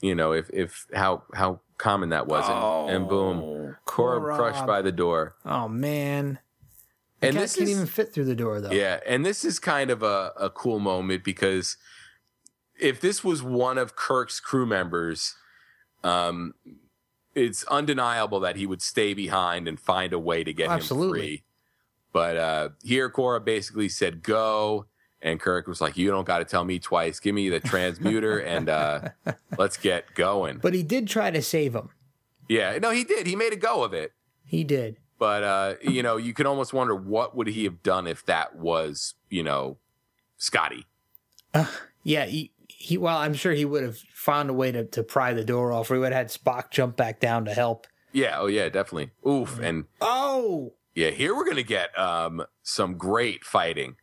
[0.00, 4.82] you know, if if how how common that was, and, and boom, Korob crushed by
[4.82, 5.34] the door.
[5.44, 6.38] Oh man,
[7.20, 8.70] the And this can't is even fit through the door though.
[8.70, 11.76] yeah, and this is kind of a a cool moment because
[12.78, 15.36] if this was one of Kirk's crew members,
[16.02, 16.54] um,
[17.34, 21.18] it's undeniable that he would stay behind and find a way to get Absolutely.
[21.20, 21.42] him free.
[22.12, 24.86] But uh, here, Korob basically said, "Go,"
[25.22, 27.20] and Kirk was like, "You don't got to tell me twice.
[27.20, 29.08] Give me the transmuter and uh,
[29.58, 31.90] let's get going." But he did try to save him.
[32.48, 33.26] Yeah, no, he did.
[33.26, 34.12] He made a go of it.
[34.44, 34.96] He did.
[35.18, 38.56] But uh, you know, you can almost wonder what would he have done if that
[38.56, 39.76] was, you know,
[40.38, 40.86] Scotty.
[42.02, 45.34] Yeah, he, he well, I'm sure he would have found a way to, to pry
[45.34, 47.86] the door off, or he would have had Spock jump back down to help.
[48.12, 49.10] Yeah, oh yeah, definitely.
[49.28, 53.96] Oof, and Oh, yeah, here we're gonna get um some great fighting.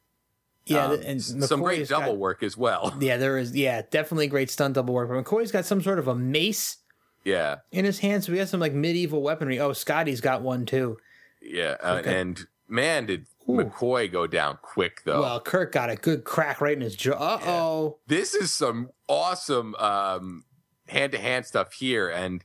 [0.66, 2.96] yeah, Um, and some great double got- work as well.
[3.00, 3.56] Yeah, there is.
[3.56, 5.10] Yeah, definitely great stunt double work.
[5.10, 6.78] But McCoy's got some sort of a mace
[7.24, 9.60] Yeah, in his hand, so we got some like medieval weaponry.
[9.60, 10.98] Oh, Scotty's got one too.
[11.42, 12.20] yeah, uh, Okay.
[12.20, 13.54] and man, did Ooh.
[13.54, 15.22] McCoy go down quick though.
[15.22, 17.14] Well, Kirk got a good crack right in his jaw.
[17.14, 17.98] Uh oh.
[18.08, 20.44] this is some awesome um
[20.90, 22.44] hand to hand stuff here, and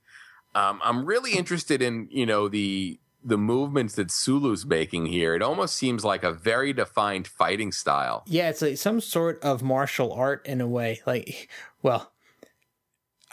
[0.54, 5.34] um, I'm really interested in you know the the movements that Sulu's making here.
[5.34, 8.24] It almost seems like a very defined fighting style.
[8.26, 11.00] Yeah, it's like some sort of martial art in a way.
[11.06, 11.48] Like,
[11.82, 12.12] well,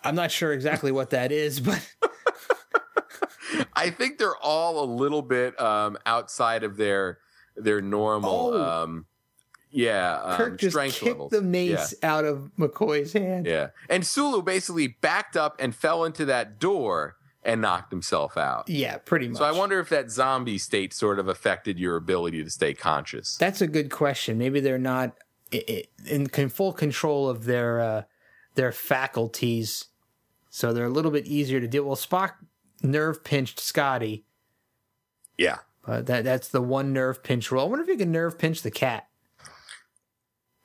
[0.04, 1.82] I'm not sure exactly what that is, but
[3.74, 7.20] I think they're all a little bit um, outside of their
[7.56, 8.52] their normal.
[8.54, 8.84] Oh.
[8.84, 9.06] Um,
[9.72, 11.32] yeah, um, Kirk just strength kicked levels.
[11.32, 13.46] the mace out of McCoy's hand.
[13.46, 13.54] Yeah.
[13.54, 18.68] yeah, and Sulu basically backed up and fell into that door and knocked himself out.
[18.68, 19.38] Yeah, pretty much.
[19.38, 23.38] So I wonder if that zombie state sort of affected your ability to stay conscious.
[23.38, 24.38] That's a good question.
[24.38, 25.16] Maybe they're not
[25.52, 28.04] in full control of their uh,
[28.56, 29.86] their faculties,
[30.50, 31.86] so they're a little bit easier to deal.
[31.86, 32.34] Well, Spock
[32.84, 34.26] nerve pinched Scotty,
[35.38, 35.60] yeah.
[35.86, 37.64] but that that's the one nerve pinch rule.
[37.64, 39.08] I wonder if you can nerve pinch the cat.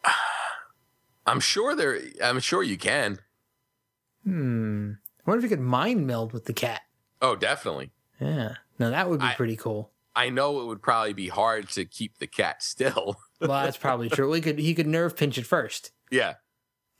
[1.27, 3.21] I'm sure there I'm sure you can.
[4.25, 4.93] Hmm.
[5.27, 6.83] I wonder if you could mind meld with the cat.
[7.23, 7.93] Oh, definitely.
[8.21, 8.57] Yeah.
[8.79, 9.91] Now that would be I- pretty cool.
[10.17, 13.17] I know it would probably be hard to keep the cat still.
[13.41, 14.31] Well, that's probably true.
[14.31, 15.91] We could he could nerve pinch it first.
[16.11, 16.35] yeah.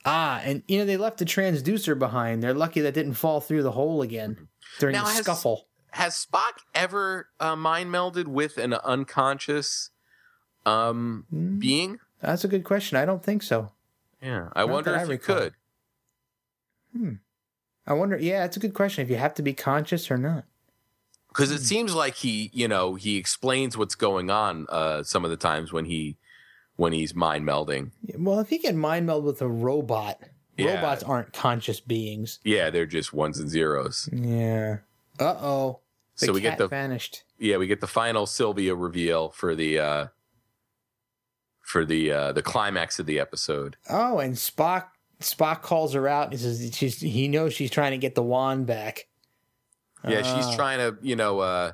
[0.05, 2.43] Ah, and you know they left the transducer behind.
[2.43, 4.47] They're lucky that didn't fall through the hole again
[4.79, 5.67] during Now, the has- scuffle.
[5.91, 9.89] Has Spock ever uh, mind melded with an unconscious
[10.67, 11.57] um Hmm.
[11.57, 11.99] being?
[12.21, 12.97] That's a good question.
[12.97, 13.71] I don't think so.
[14.21, 14.49] Yeah.
[14.53, 15.49] I Not wonder that I if you recall.
[17.85, 17.91] Could.
[17.91, 18.17] I wonder.
[18.17, 19.03] Yeah, that's a good question.
[19.03, 20.45] If you have to be conscious or not.
[21.29, 21.55] because Hmm.
[21.55, 25.37] it seems like he you know he explains what's going on uh some of the
[25.37, 26.17] times when he
[26.77, 30.19] when he's mind melding Well, if he can mind meld with a robot,
[30.57, 30.75] Yeah.
[30.75, 32.39] robots aren't conscious beings.
[32.45, 34.77] yeah they're just ones and zeros Yeah.
[35.19, 35.79] Uh oh.
[36.15, 37.23] So we get the- vanished.
[37.37, 40.07] yeah we get the final sylvia reveal for the uh
[41.61, 44.85] for the uh the climax of the episode Oh, and Spock
[45.21, 46.31] Spock calls her out.
[46.31, 49.07] He says she's he knows she's trying to get the wand back.
[50.07, 50.55] yeah she's Ah.
[50.55, 51.71] trying to you know uh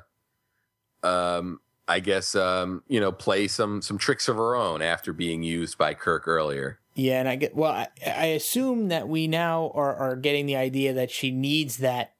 [1.02, 5.42] um i guess um you know play some some tricks of her own after being
[5.42, 7.72] used by kirk earlier Yeah, and I get well.
[7.72, 12.12] I, I assume that we now are are getting the idea that she needs that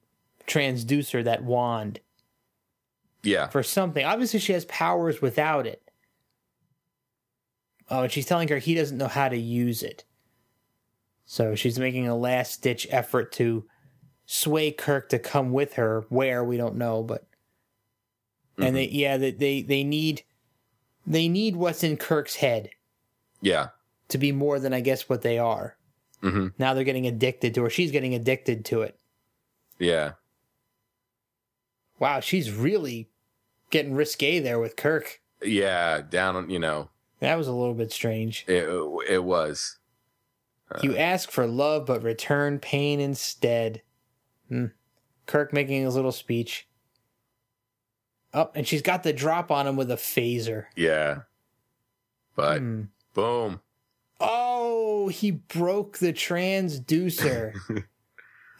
[0.47, 1.99] transducer, that wand,
[3.23, 4.03] yeah for something.
[4.05, 5.81] Obviously, she has powers without it.
[7.89, 10.03] Oh, and she's telling her he doesn't know how to use it.
[11.33, 13.65] So she's making a last ditch effort to
[14.27, 16.05] sway Kirk to come with her.
[16.09, 17.25] Where we don't know, but
[18.59, 20.21] and they yeah they, they they need
[21.07, 22.69] they need what's in Kirk's head
[23.41, 23.69] yeah
[24.09, 25.75] to be more than I guess what they are.
[26.21, 27.69] hmm Now they're getting addicted to her.
[27.71, 28.99] She's getting addicted to it.
[29.79, 30.11] yeah
[31.97, 33.09] Wow, she's really
[33.71, 35.19] getting risque there with Kirk.
[35.43, 36.89] yeah down on you know
[37.21, 38.45] That was a little bit strange.
[38.47, 38.69] it,
[39.09, 39.79] it was
[40.81, 43.81] You ask for love, but return pain instead.
[44.49, 44.67] Hmm.
[45.25, 46.67] Kirk making his little speech.
[48.33, 50.65] Oh, and she's got the drop on him with a phaser.
[50.75, 51.21] Yeah.
[52.35, 52.81] But Hmm.
[53.13, 53.61] boom.
[54.19, 57.53] Oh, oh, he broke the transducer.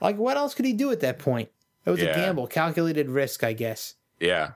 [0.01, 1.49] like, what else could he do at that point?
[1.85, 3.95] It was a gamble, calculated risk, I guess.
[4.19, 4.51] Yeah.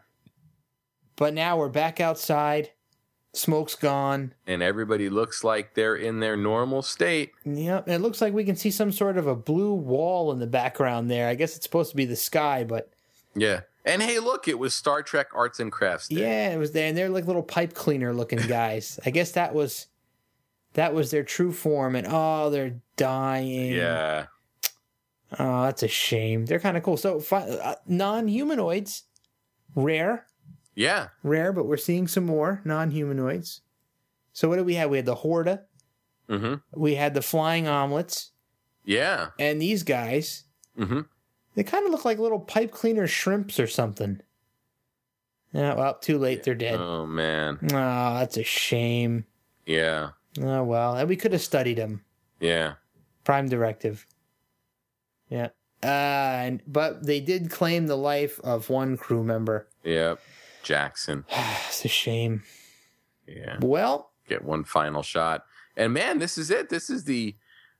[1.15, 2.71] But now we're back outside.
[3.37, 4.33] Smoke's gone.
[4.45, 7.31] And everybody looks like they're in their normal state.
[7.45, 7.85] Yep.
[7.87, 10.47] And it looks like we can see some sort of a blue wall in the
[10.47, 11.27] background there.
[11.29, 12.91] I guess it's supposed to be the sky, but
[13.35, 13.61] Yeah.
[13.85, 16.21] And hey, look, it was Star Trek Arts and Crafts Day.
[16.21, 16.87] yeah, it was there.
[16.89, 18.99] And they're like little pipe cleaner looking guys.
[19.05, 19.87] I guess that was
[20.73, 21.95] that was their true form.
[21.95, 23.71] And oh, they're dying.
[23.71, 24.25] Yeah.
[25.39, 26.45] Oh, that's a shame.
[26.45, 26.97] They're kind of cool.
[26.97, 29.03] So uh, non-humanoids,
[29.75, 30.25] rare,
[30.77, 31.07] Yeah.
[31.23, 33.61] rare, but we're seeing some more non-humanoids.
[34.31, 34.89] So what did we have?
[34.91, 35.63] We had the Horta.
[36.29, 36.79] Mm-hmm.
[36.79, 38.31] We had the flying omelets,
[38.85, 39.29] Yeah.
[39.39, 40.43] and these guys.
[40.77, 41.01] Mm-hmm.
[41.55, 44.21] They kind of look like little pipe cleaner shrimps or something.
[45.53, 46.43] Yeah, well, too late.
[46.43, 46.79] They're dead.
[46.79, 47.57] Oh man.
[47.63, 49.25] Oh, that's a shame.
[49.65, 50.09] Yeah.
[50.39, 52.03] Oh well, and we could have studied them.
[52.39, 52.73] Yeah.
[53.23, 54.05] Prime directive.
[55.29, 55.47] Yeah.
[55.81, 59.67] Uh, and but they did claim the life of one crew member.
[59.83, 60.19] Yep.
[60.67, 61.23] Jackson.
[61.67, 62.43] it's a shame.
[63.25, 63.57] Yeah.
[63.61, 65.45] Well, Get one final shot.
[65.77, 66.67] And man, this is it.
[66.69, 67.35] This is the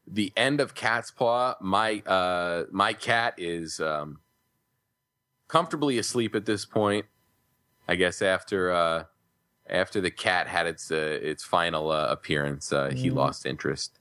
[0.10, 1.56] the end of Cat's Paw.
[1.60, 4.20] My uh my cat is um
[5.50, 7.06] comfortably asleep at this point.
[7.88, 9.04] I guess after uh
[9.70, 13.16] after the cat had its uh, its final uh, appearance, uh, he Mm.
[13.16, 14.00] lost interest.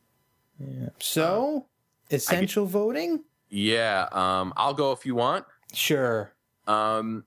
[0.60, 0.90] Yeah.
[1.00, 1.66] So
[2.12, 3.24] essential voting.
[3.48, 5.44] Yeah, um I'll go if you want.
[5.72, 6.32] Sure.
[6.68, 7.24] Um,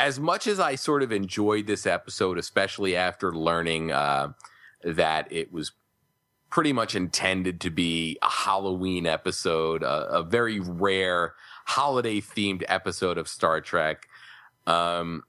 [0.00, 4.32] as much as I sort of enjoyed this episode, especially after learning uh,
[4.82, 5.72] that it was
[6.48, 11.34] pretty much intended to be a Halloween episode, a, very rare
[11.66, 14.08] holiday themed episode of Star Trek,
[14.66, 15.22] um,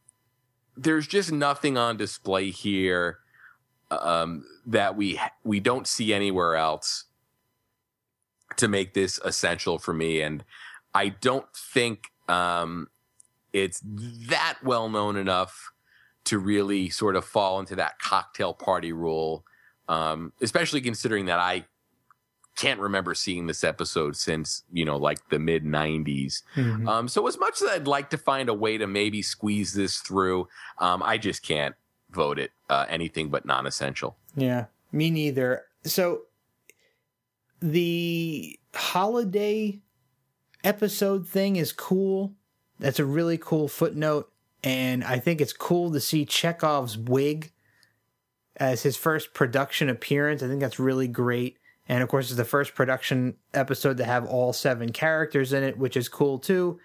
[0.77, 3.19] there's just nothing on display here
[3.91, 7.05] um, that we we don't see anywhere else
[8.55, 10.45] to make this essential for me, and
[10.93, 12.87] I don't think um,
[13.53, 15.71] it's that well known enough
[16.25, 19.43] to really sort of fall into that cocktail party rule,
[19.87, 21.65] um, especially considering that I
[22.55, 26.87] can't remember seeing this episode since you know like the mid 90s Mhm.
[26.87, 29.97] um, so as much as i'd like to find a way to maybe squeeze this
[29.99, 30.47] through
[30.77, 31.73] um, i just can't
[32.11, 35.63] vote it uh, anything but non-essential Yeah, me neither.
[35.85, 36.23] So
[37.61, 39.79] the holiday
[40.63, 42.33] episode thing is cool.
[42.81, 44.31] That's a really cool footnote.
[44.63, 47.51] And I think it's cool to see Chekov's wig
[48.57, 50.43] as his first production appearance.
[50.43, 51.57] I think that's really great.
[51.87, 55.77] And of course, it's the first production episode to have all seven characters in it,
[55.77, 56.79] which is cool too.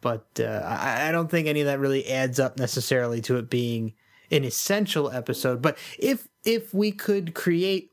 [0.00, 3.48] But uh, I, I don't think any of that really adds up necessarily to it
[3.48, 3.94] being
[4.30, 5.62] an essential episode.
[5.62, 7.90] But if if we could create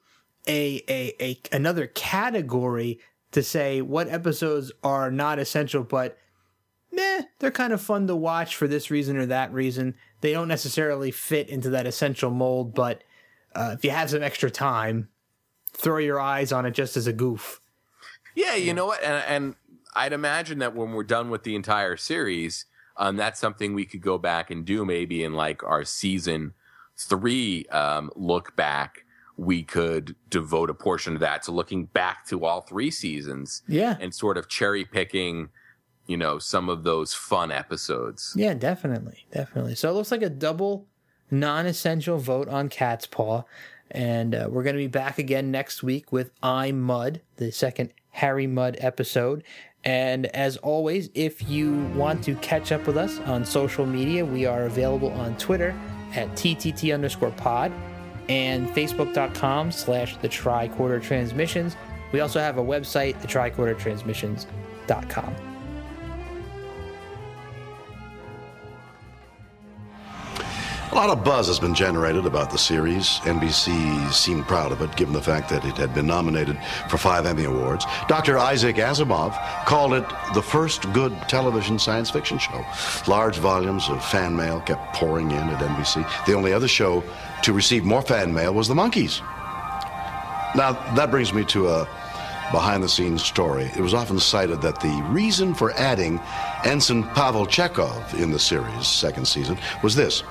[0.48, 3.00] a a, a another category
[3.32, 6.18] to say what episodes are not essential, but
[6.92, 9.96] meh, they're kind of fun to watch for this reason or that reason.
[10.22, 13.04] They don't necessarily fit into that essential mold, but
[13.56, 15.10] uh, if you have some extra time,
[15.74, 17.62] throw your eyes on it just as a goof.
[18.36, 19.04] Yeah, you know what?
[19.04, 19.56] And, and
[19.96, 22.66] I'd imagine that when we're done with the entire series,
[22.98, 26.54] um, that's something we could go back and do maybe in like our season
[26.98, 29.06] three um, look back.
[29.38, 33.98] We could devote a portion of that to looking back to all three seasons Yeah.
[34.00, 35.50] and sort of cherry picking,
[36.08, 38.34] you know, some of those fun episodes.
[38.36, 39.76] Yeah, definitely, definitely.
[39.76, 40.88] So it looks like a double
[41.30, 43.44] non-essential vote on Cat's Paw,
[43.90, 47.94] and uh, we're going to be back again next week with I Mudd, the second
[48.10, 49.44] Harry Mudd episode.
[49.84, 54.46] And as always, if you want to catch up with us on social media, we
[54.46, 55.76] are available on Twitter
[56.14, 57.72] at TTT underscore pod
[58.30, 61.76] and Facebook.com slash the tricorder transmissions.
[62.12, 65.51] We also have a website, the tricordertransmissions.com.
[70.92, 73.20] A lot of buzz has been generated about the series.
[73.20, 77.26] NBC seemed proud of it, given the fact that it had been nominated for five
[77.26, 77.86] Emmy Awards.
[78.10, 78.38] Dr.
[78.38, 79.32] Isaac Asimov
[79.64, 82.66] called it the first good television science fiction show.
[83.08, 86.06] Large volumes of fan mail kept pouring in at NBC.
[86.26, 87.06] The only other show
[87.44, 89.22] to receive more fan mail was The Monkees.
[90.56, 91.88] Now, that brings me to a
[92.52, 93.72] behind the scenes story.
[93.78, 96.20] It was often cited that the reason for adding
[96.66, 100.22] Ensign Pavel Chekov in the series' second season was this.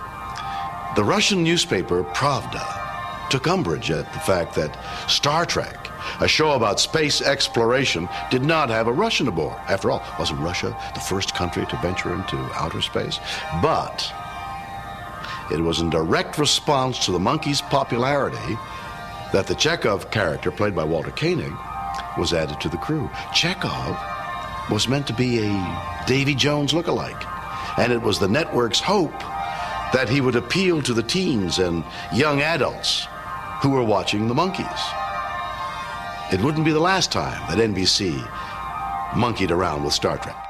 [0.97, 4.77] The Russian newspaper Pravda took umbrage at the fact that
[5.09, 5.89] Star Trek,
[6.19, 9.57] a show about space exploration, did not have a Russian aboard.
[9.69, 13.21] After all, wasn't Russia the first country to venture into outer space?
[13.63, 14.13] But
[15.53, 18.59] it was in direct response to the Monkees' popularity
[19.33, 21.53] that the Chekov character, played by Walter Koenig,
[22.19, 23.09] was added to the crew.
[23.33, 23.97] Chekov
[24.71, 27.23] was meant to be a Davy Jones look-alike,
[27.79, 29.15] and it was the network's hope
[29.93, 33.07] that he would appeal to the teens and young adults
[33.63, 34.81] who were watching the Monkees.
[36.33, 38.15] It wouldn't be the last time that NBC
[39.17, 40.50] monkeyed around with Star Trek.